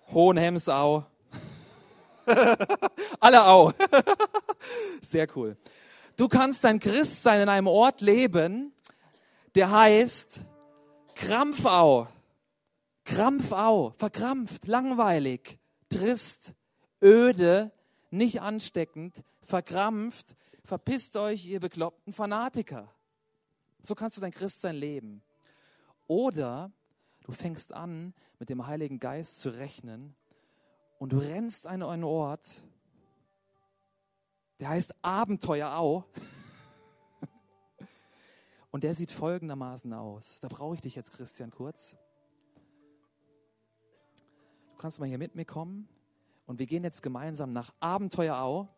Hohenhemsau. 0.08 1.04
Alle 3.20 3.46
Au. 3.46 3.72
Sehr 5.02 5.26
cool. 5.36 5.56
Du 6.18 6.26
kannst 6.26 6.64
ein 6.64 6.80
Christsein 6.80 7.42
in 7.42 7.48
einem 7.48 7.68
Ort 7.68 8.00
leben, 8.00 8.72
der 9.54 9.70
heißt 9.70 10.44
Krampfau. 11.14 12.08
Krampfau, 13.04 13.90
verkrampft, 13.90 14.66
langweilig, 14.66 15.60
trist, 15.88 16.54
öde, 17.00 17.70
nicht 18.10 18.42
ansteckend, 18.42 19.22
verkrampft, 19.42 20.34
verpisst 20.64 21.16
euch, 21.16 21.46
ihr 21.46 21.60
bekloppten 21.60 22.12
Fanatiker. 22.12 22.92
So 23.84 23.94
kannst 23.94 24.16
du 24.16 24.20
dein 24.20 24.32
Christsein 24.32 24.74
leben. 24.74 25.22
Oder 26.08 26.72
du 27.22 27.30
fängst 27.30 27.72
an, 27.72 28.12
mit 28.40 28.48
dem 28.48 28.66
Heiligen 28.66 28.98
Geist 28.98 29.38
zu 29.38 29.50
rechnen 29.50 30.16
und 30.98 31.12
du 31.12 31.18
rennst 31.18 31.68
an 31.68 31.84
einen 31.84 32.02
Ort, 32.02 32.60
Der 34.60 34.70
heißt 34.70 34.94
Abenteuerau. 35.02 36.04
Und 38.70 38.84
der 38.84 38.94
sieht 38.94 39.10
folgendermaßen 39.10 39.92
aus. 39.92 40.40
Da 40.40 40.48
brauche 40.48 40.74
ich 40.74 40.80
dich 40.80 40.96
jetzt, 40.96 41.12
Christian, 41.12 41.50
kurz. 41.50 41.96
Du 44.72 44.78
kannst 44.78 45.00
mal 45.00 45.06
hier 45.06 45.18
mit 45.18 45.34
mir 45.34 45.44
kommen. 45.44 45.88
Und 46.46 46.58
wir 46.58 46.66
gehen 46.66 46.82
jetzt 46.82 47.02
gemeinsam 47.02 47.52
nach 47.52 47.74
Abenteuerau, 47.78 48.68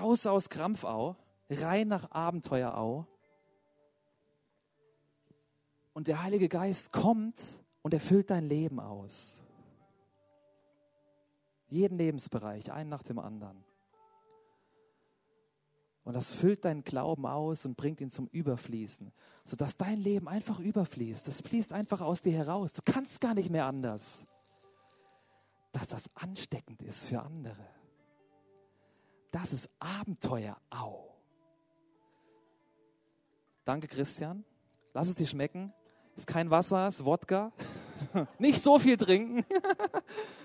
raus 0.00 0.26
aus 0.26 0.48
Krampfau, 0.48 1.16
rein 1.50 1.88
nach 1.88 2.10
Abenteuerau. 2.12 3.06
Und 5.92 6.08
der 6.08 6.22
Heilige 6.22 6.48
Geist 6.48 6.92
kommt 6.92 7.40
und 7.82 7.94
erfüllt 7.94 8.30
dein 8.30 8.44
Leben 8.44 8.80
aus. 8.80 9.40
Jeden 11.68 11.98
Lebensbereich, 11.98 12.72
einen 12.72 12.90
nach 12.90 13.02
dem 13.02 13.18
anderen. 13.18 13.64
Und 16.04 16.14
das 16.14 16.32
füllt 16.32 16.64
deinen 16.64 16.84
Glauben 16.84 17.26
aus 17.26 17.64
und 17.64 17.76
bringt 17.76 18.00
ihn 18.00 18.10
zum 18.10 18.28
Überfließen, 18.28 19.10
sodass 19.44 19.76
dein 19.76 19.98
Leben 19.98 20.28
einfach 20.28 20.60
überfließt. 20.60 21.26
Das 21.26 21.40
fließt 21.40 21.72
einfach 21.72 22.02
aus 22.02 22.20
dir 22.20 22.34
heraus. 22.34 22.72
Du 22.72 22.82
kannst 22.84 23.20
gar 23.20 23.34
nicht 23.34 23.50
mehr 23.50 23.64
anders. 23.64 24.24
Dass 25.72 25.88
das 25.88 26.04
ansteckend 26.14 26.82
ist 26.82 27.06
für 27.06 27.20
andere. 27.22 27.66
Das 29.32 29.52
ist 29.52 29.68
Abenteuer. 29.80 30.56
Au. 30.70 31.10
Danke, 33.64 33.88
Christian. 33.88 34.44
Lass 34.92 35.08
es 35.08 35.14
dir 35.14 35.26
schmecken. 35.26 35.72
Ist 36.16 36.26
kein 36.26 36.50
Wasser, 36.50 36.86
ist 36.86 37.04
Wodka. 37.04 37.50
Nicht 38.38 38.62
so 38.62 38.78
viel 38.78 38.96
trinken. 38.96 39.44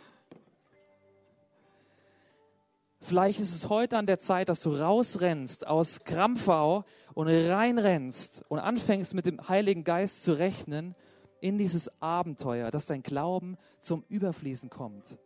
Vielleicht 3.10 3.39
ist 3.39 3.56
es 3.56 3.69
heute 3.69 3.98
an 3.98 4.06
der 4.06 4.19
Zeit, 4.19 4.50
dass 4.50 4.62
du 4.62 4.69
rausrennst 4.69 5.65
aus 5.65 6.04
Krampfau 6.04 6.84
und 7.15 7.28
reinrennst 7.28 8.45
und 8.50 8.60
anfängst 8.60 9.15
mit 9.15 9.26
dem 9.26 9.50
Heiligen 9.50 9.84
Geist 9.84 10.22
zu 10.22 10.34
rechnen 10.34 10.93
in 11.41 11.58
dieses 11.58 11.89
Abenteuer, 12.04 12.69
dass 12.69 12.86
dein 12.86 13.02
Glauben 13.02 13.58
zum 13.80 14.04
Überfließen 14.10 14.69
kommt. 14.69 15.17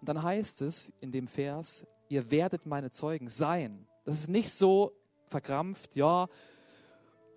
Und 0.00 0.08
dann 0.08 0.22
heißt 0.22 0.62
es 0.62 0.92
in 1.00 1.10
dem 1.10 1.26
Vers, 1.26 1.84
ihr 2.08 2.30
werdet 2.30 2.64
meine 2.64 2.92
Zeugen 2.92 3.28
sein. 3.28 3.84
Das 4.04 4.14
ist 4.14 4.28
nicht 4.28 4.52
so 4.52 4.92
verkrampft, 5.26 5.96
ja, 5.96 6.28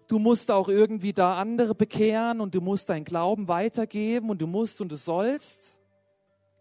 du 0.08 0.19
musst 0.19 0.52
auch 0.52 0.69
irgendwie 0.69 1.13
da 1.13 1.39
andere 1.39 1.74
bekehren 1.74 2.41
und 2.41 2.54
du 2.54 2.62
musst 2.62 2.89
deinen 2.89 3.06
Glauben 3.06 3.48
weitergeben 3.48 4.30
und 4.30 4.39
du 4.39 4.45
musst 4.45 4.82
und 4.82 4.91
du 4.91 4.98
sollst. 4.98 5.80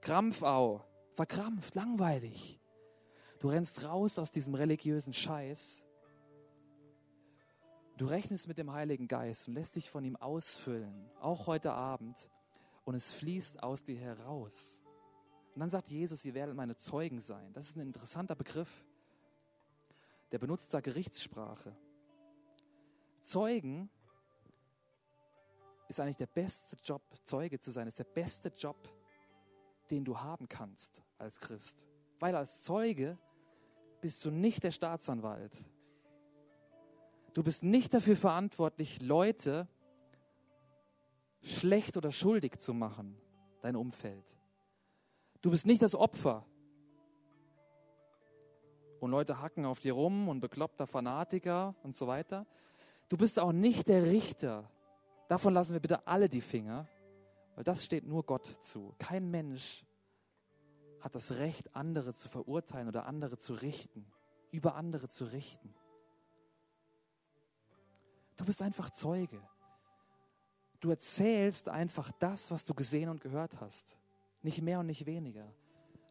Krampfau 0.01 0.88
verkrampft, 1.19 1.75
langweilig. 1.75 2.61
Du 3.41 3.49
rennst 3.49 3.85
raus 3.85 4.21
aus 4.21 4.31
diesem 4.31 4.55
religiösen 4.55 5.13
Scheiß. 5.13 5.85
Du 7.97 8.07
rechnest 8.07 8.47
mit 8.47 8.57
dem 8.57 8.73
Heiligen 8.73 9.09
Geist 9.09 9.49
und 9.49 9.55
lässt 9.55 9.75
dich 9.75 9.91
von 9.91 10.05
ihm 10.05 10.15
ausfüllen, 10.15 11.11
auch 11.21 11.49
heute 11.49 11.73
Abend. 11.73 12.31
Und 12.85 12.95
es 12.95 13.13
fließt 13.15 13.65
aus 13.65 13.83
dir 13.83 13.99
heraus. 13.99 14.81
Und 15.55 15.61
dann 15.61 15.71
sagt 15.71 15.91
Jesus, 15.91 16.25
ihr 16.25 16.35
werdet 16.35 16.55
meine 16.55 16.77
Zeugen 16.77 17.21
sein. 17.21 17.53
Das 17.53 17.67
ist 17.67 17.75
ein 17.75 17.81
interessanter 17.81 18.37
Begriff. 18.37 18.85
Der 20.31 20.39
benutzt 20.39 20.73
da 20.73 20.79
Gerichtssprache. 20.79 21.77
Zeugen 23.25 23.91
ist 25.89 25.99
eigentlich 25.99 26.17
der 26.17 26.27
beste 26.27 26.77
Job, 26.85 27.03
Zeuge 27.25 27.59
zu 27.59 27.73
sein, 27.73 27.89
ist 27.89 27.99
der 27.99 28.05
beste 28.05 28.51
Job, 28.51 28.89
den 29.91 30.05
du 30.05 30.21
haben 30.21 30.49
kannst 30.49 31.03
als 31.19 31.41
Christ. 31.41 31.87
Weil 32.19 32.35
als 32.35 32.63
Zeuge 32.63 33.19
bist 34.01 34.25
du 34.25 34.31
nicht 34.31 34.63
der 34.63 34.71
Staatsanwalt. 34.71 35.53
Du 37.35 37.43
bist 37.43 37.63
nicht 37.63 37.95
dafür 37.95 38.17
verantwortlich, 38.17 39.01
Leute 39.03 39.67
schlecht 41.43 41.97
oder 41.97 42.11
schuldig 42.11 42.59
zu 42.59 42.75
machen, 42.75 43.17
dein 43.61 43.77
Umfeld. 43.77 44.37
Du 45.41 45.51
bist 45.51 45.67
nicht 45.67 45.83
das 45.83 45.95
Opfer. 45.95 46.45
Und 49.01 49.13
Leute 49.13 49.41
hacken 49.41 49.65
auf 49.65 49.79
dir 49.79 49.93
rum 49.93 50.29
und 50.29 50.41
bekloppter 50.41 50.87
Fanatiker 50.87 51.77
und 51.85 51.95
so 51.95 52.09
weiter. 52.09 52.47
Du 53.09 53.17
bist 53.17 53.39
auch 53.39 53.53
nicht 53.53 53.87
der 53.87 54.05
Richter. 54.05 54.69
Davon 55.29 55.55
lassen 55.55 55.75
wir 55.75 55.81
bitte 55.81 56.07
alle 56.07 56.29
die 56.29 56.41
Finger. 56.41 56.89
Weil 57.55 57.65
das 57.65 57.85
steht 57.85 58.05
nur 58.05 58.25
Gott 58.25 58.47
zu. 58.63 58.95
Kein 58.99 59.31
Mensch 59.31 59.85
hat 61.01 61.15
das 61.15 61.33
Recht, 61.33 61.75
andere 61.75 62.15
zu 62.15 62.29
verurteilen 62.29 62.89
oder 62.89 63.07
andere 63.07 63.39
zu 63.39 63.55
richten, 63.55 64.07
über 64.51 64.75
andere 64.75 65.09
zu 65.09 65.27
richten. 65.27 65.75
Du 68.37 68.45
bist 68.45 68.63
einfach 68.63 68.91
Zeuge. 68.91 69.43
Du 70.81 70.91
erzählst 70.91 71.69
einfach 71.69 72.13
das, 72.13 72.51
was 72.51 72.65
du 72.65 72.73
gesehen 72.73 73.09
und 73.09 73.21
gehört 73.21 73.61
hast. 73.61 73.99
Nicht 74.43 74.63
mehr 74.63 74.79
und 74.79 74.87
nicht 74.87 75.07
weniger. 75.07 75.53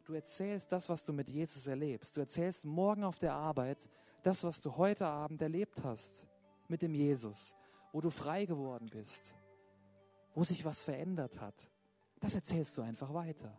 Du 0.03 0.13
erzählst 0.13 0.71
das, 0.71 0.89
was 0.89 1.03
du 1.03 1.13
mit 1.13 1.29
Jesus 1.29 1.67
erlebst. 1.67 2.15
Du 2.15 2.21
erzählst 2.21 2.65
morgen 2.65 3.03
auf 3.03 3.19
der 3.19 3.33
Arbeit 3.33 3.89
das, 4.23 4.43
was 4.43 4.59
du 4.61 4.75
heute 4.75 5.07
Abend 5.07 5.41
erlebt 5.41 5.83
hast 5.83 6.27
mit 6.67 6.81
dem 6.81 6.93
Jesus, 6.93 7.55
wo 7.93 8.01
du 8.01 8.09
frei 8.09 8.45
geworden 8.45 8.89
bist, 8.89 9.35
wo 10.33 10.43
sich 10.43 10.65
was 10.65 10.83
verändert 10.83 11.39
hat. 11.39 11.69
Das 12.19 12.35
erzählst 12.35 12.77
du 12.77 12.81
einfach 12.81 13.13
weiter. 13.13 13.57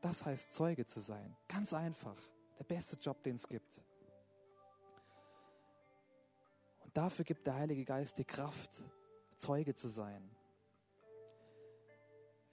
Das 0.00 0.24
heißt, 0.24 0.52
Zeuge 0.52 0.86
zu 0.86 1.00
sein. 1.00 1.36
Ganz 1.48 1.72
einfach. 1.72 2.16
Der 2.58 2.64
beste 2.64 2.96
Job, 2.96 3.22
den 3.22 3.36
es 3.36 3.48
gibt. 3.48 3.80
Und 6.84 6.96
dafür 6.96 7.24
gibt 7.24 7.46
der 7.46 7.54
Heilige 7.54 7.84
Geist 7.84 8.18
die 8.18 8.24
Kraft, 8.24 8.82
Zeuge 9.36 9.74
zu 9.74 9.88
sein. 9.88 10.30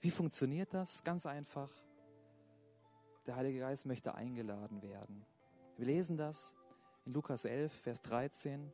Wie 0.00 0.10
funktioniert 0.10 0.74
das? 0.74 1.02
Ganz 1.02 1.26
einfach. 1.26 1.70
Der 3.26 3.36
Heilige 3.36 3.60
Geist 3.60 3.86
möchte 3.86 4.14
eingeladen 4.14 4.82
werden. 4.82 5.24
Wir 5.76 5.86
lesen 5.86 6.16
das 6.16 6.54
in 7.04 7.12
Lukas 7.12 7.44
11, 7.44 7.72
Vers 7.72 8.02
13. 8.02 8.72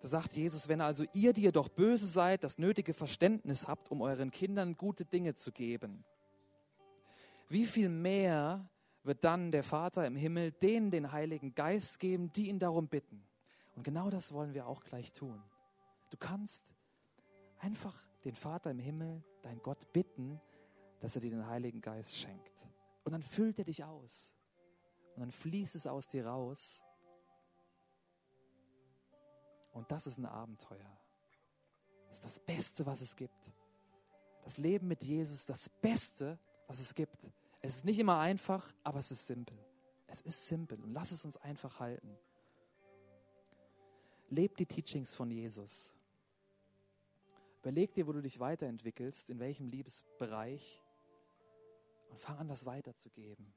Da 0.00 0.08
sagt 0.08 0.34
Jesus, 0.36 0.68
wenn 0.68 0.80
also 0.80 1.04
ihr, 1.12 1.32
die 1.32 1.42
ihr 1.42 1.52
doch 1.52 1.68
böse 1.68 2.06
seid, 2.06 2.44
das 2.44 2.58
nötige 2.58 2.94
Verständnis 2.94 3.66
habt, 3.66 3.90
um 3.90 4.00
euren 4.00 4.30
Kindern 4.30 4.76
gute 4.76 5.04
Dinge 5.04 5.34
zu 5.34 5.50
geben, 5.50 6.04
wie 7.48 7.66
viel 7.66 7.88
mehr 7.88 8.68
wird 9.02 9.24
dann 9.24 9.50
der 9.50 9.64
Vater 9.64 10.06
im 10.06 10.16
Himmel 10.16 10.52
denen 10.52 10.90
den 10.90 11.12
Heiligen 11.12 11.54
Geist 11.54 11.98
geben, 11.98 12.32
die 12.32 12.48
ihn 12.48 12.58
darum 12.58 12.88
bitten. 12.88 13.24
Und 13.74 13.82
genau 13.82 14.10
das 14.10 14.32
wollen 14.32 14.54
wir 14.54 14.66
auch 14.66 14.84
gleich 14.84 15.12
tun. 15.12 15.42
Du 16.10 16.16
kannst 16.16 16.74
einfach 17.58 18.06
den 18.24 18.34
Vater 18.34 18.70
im 18.70 18.78
Himmel, 18.78 19.22
dein 19.42 19.62
Gott, 19.62 19.92
bitten, 19.92 20.40
dass 21.00 21.14
er 21.14 21.20
dir 21.20 21.30
den 21.30 21.46
Heiligen 21.46 21.80
Geist 21.80 22.16
schenkt. 22.16 22.66
Und 23.04 23.12
dann 23.12 23.22
füllt 23.22 23.58
er 23.58 23.64
dich 23.64 23.84
aus. 23.84 24.34
Und 25.14 25.20
dann 25.20 25.30
fließt 25.30 25.74
es 25.74 25.86
aus 25.86 26.06
dir 26.06 26.26
raus. 26.26 26.82
Und 29.72 29.90
das 29.90 30.06
ist 30.06 30.18
ein 30.18 30.26
Abenteuer. 30.26 30.98
Das 32.08 32.18
ist 32.18 32.24
das 32.24 32.40
Beste, 32.40 32.84
was 32.84 33.00
es 33.00 33.14
gibt. 33.16 33.52
Das 34.42 34.58
Leben 34.58 34.88
mit 34.88 35.04
Jesus 35.04 35.44
das 35.44 35.68
Beste, 35.68 36.38
was 36.68 36.78
es 36.78 36.94
gibt. 36.94 37.28
Es 37.60 37.76
ist 37.76 37.84
nicht 37.84 37.98
immer 37.98 38.20
einfach, 38.20 38.72
aber 38.84 39.00
es 39.00 39.10
ist 39.10 39.26
simpel. 39.26 39.58
Es 40.06 40.20
ist 40.20 40.46
simpel 40.46 40.80
und 40.80 40.92
lass 40.92 41.10
es 41.10 41.24
uns 41.24 41.36
einfach 41.38 41.80
halten. 41.80 42.16
Leb 44.30 44.56
die 44.56 44.66
Teachings 44.66 45.14
von 45.14 45.30
Jesus. 45.30 45.92
Überleg 47.60 47.92
dir, 47.94 48.06
wo 48.06 48.12
du 48.12 48.22
dich 48.22 48.38
weiterentwickelst, 48.38 49.30
in 49.30 49.40
welchem 49.40 49.68
Liebesbereich 49.68 50.82
und 52.10 52.20
fang 52.20 52.38
an, 52.38 52.48
das 52.48 52.64
weiterzugeben. 52.64 53.52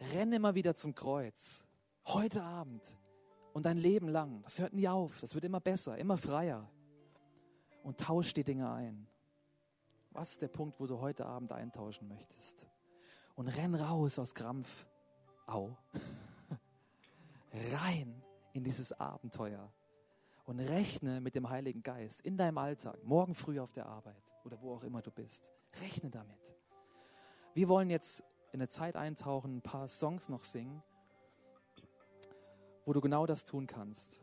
Renn 0.00 0.32
immer 0.32 0.54
wieder 0.54 0.74
zum 0.74 0.94
Kreuz. 0.94 1.64
Heute 2.06 2.42
Abend 2.42 2.96
und 3.52 3.66
dein 3.66 3.76
Leben 3.76 4.08
lang. 4.08 4.42
Das 4.42 4.58
hört 4.58 4.72
nie 4.72 4.88
auf. 4.88 5.20
Das 5.20 5.34
wird 5.34 5.44
immer 5.44 5.60
besser, 5.60 5.98
immer 5.98 6.16
freier. 6.16 6.70
Und 7.88 7.98
tausch 7.98 8.34
die 8.34 8.44
Dinge 8.44 8.70
ein. 8.70 9.06
Was 10.10 10.32
ist 10.32 10.42
der 10.42 10.48
Punkt, 10.48 10.78
wo 10.78 10.86
du 10.86 11.00
heute 11.00 11.24
Abend 11.24 11.52
eintauschen 11.52 12.06
möchtest? 12.06 12.68
Und 13.34 13.48
renn 13.48 13.74
raus 13.74 14.18
aus 14.18 14.34
Krampf. 14.34 14.86
Au. 15.46 15.74
Rein 17.72 18.22
in 18.52 18.62
dieses 18.62 18.92
Abenteuer. 18.92 19.72
Und 20.44 20.60
rechne 20.60 21.22
mit 21.22 21.34
dem 21.34 21.48
Heiligen 21.48 21.82
Geist 21.82 22.20
in 22.20 22.36
deinem 22.36 22.58
Alltag, 22.58 23.02
morgen 23.04 23.34
früh 23.34 23.58
auf 23.58 23.72
der 23.72 23.86
Arbeit 23.86 24.22
oder 24.44 24.60
wo 24.60 24.74
auch 24.74 24.84
immer 24.84 25.00
du 25.00 25.10
bist. 25.10 25.50
Rechne 25.80 26.10
damit. 26.10 26.54
Wir 27.54 27.70
wollen 27.70 27.88
jetzt 27.88 28.20
in 28.52 28.60
eine 28.60 28.68
Zeit 28.68 28.96
eintauchen, 28.96 29.56
ein 29.56 29.62
paar 29.62 29.88
Songs 29.88 30.28
noch 30.28 30.42
singen, 30.42 30.82
wo 32.84 32.92
du 32.92 33.00
genau 33.00 33.24
das 33.24 33.46
tun 33.46 33.66
kannst. 33.66 34.20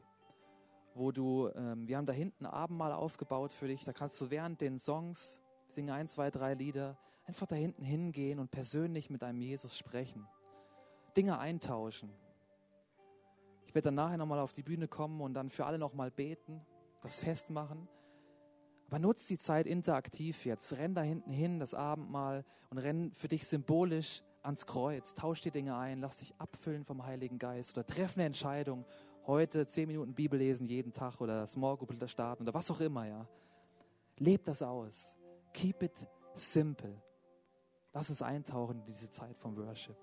Wo 0.96 1.12
du, 1.12 1.50
ähm, 1.56 1.88
wir 1.88 1.98
haben 1.98 2.06
da 2.06 2.14
hinten 2.14 2.46
Abendmahl 2.46 2.94
aufgebaut 2.94 3.52
für 3.52 3.68
dich, 3.68 3.84
da 3.84 3.94
kannst 3.94 4.20
du 4.22 4.32
während 4.32 4.62
den 4.62 4.80
Songs 4.80 5.42
singen 5.68 5.92
ein, 5.92 6.08
zwei, 6.08 6.32
drei 6.32 6.54
Lieder, 6.54 6.98
einfach 7.26 7.46
da 7.48 7.56
hinten 7.56 7.84
hingehen 7.84 8.40
und 8.40 8.50
persönlich 8.50 9.10
mit 9.10 9.22
einem 9.22 9.42
Jesus 9.42 9.78
sprechen. 9.78 10.26
Dinge 11.18 11.38
eintauschen. 11.38 12.10
Ich 13.66 13.76
werde 13.76 13.88
dann 13.88 13.96
nachher 13.96 14.18
nochmal 14.18 14.40
auf 14.40 14.54
die 14.54 14.64
Bühne 14.64 14.88
kommen 14.88 15.22
und 15.22 15.34
dann 15.34 15.50
für 15.50 15.66
alle 15.66 15.78
nochmal 15.78 16.12
beten, 16.12 16.62
das 17.02 17.20
festmachen. 17.20 17.90
Aber 18.88 19.00
nutz 19.00 19.28
die 19.28 19.40
Zeit 19.40 19.68
interaktiv 19.68 20.46
jetzt. 20.46 20.78
Renn 20.78 20.96
da 20.96 21.02
hinten 21.02 21.32
hin, 21.32 21.60
das 21.60 21.74
Abendmahl, 21.74 22.46
und 22.70 22.78
renn 22.78 23.12
für 23.14 23.28
dich 23.28 23.48
symbolisch 23.48 24.24
ans 24.44 24.66
Kreuz. 24.66 25.14
Tausch 25.16 25.42
die 25.42 25.52
Dinge 25.52 25.76
ein, 25.76 26.00
lass 26.00 26.20
dich 26.20 26.34
abfüllen 26.38 26.84
vom 26.84 27.06
Heiligen 27.06 27.40
Geist 27.40 27.78
oder 27.78 27.86
treff 27.86 28.16
eine 28.16 28.26
Entscheidung. 28.26 28.86
Heute 29.28 29.66
zehn 29.66 29.88
Minuten 29.88 30.14
Bibel 30.14 30.38
lesen 30.38 30.68
jeden 30.68 30.92
Tag 30.92 31.20
oder 31.20 31.48
Small 31.48 31.78
Group 31.78 31.96
starten 32.08 32.44
oder 32.44 32.54
was 32.54 32.70
auch 32.70 32.80
immer, 32.80 33.08
ja. 33.08 33.28
Leb 34.18 34.46
das 34.46 34.62
aus. 34.62 35.16
Keep 35.52 35.82
it 35.82 36.08
simple. 36.36 37.02
Lass 37.92 38.10
es 38.10 38.22
eintauchen 38.22 38.80
in 38.82 38.86
diese 38.86 39.10
Zeit 39.10 39.40
vom 39.40 39.58
Worship. 39.58 39.98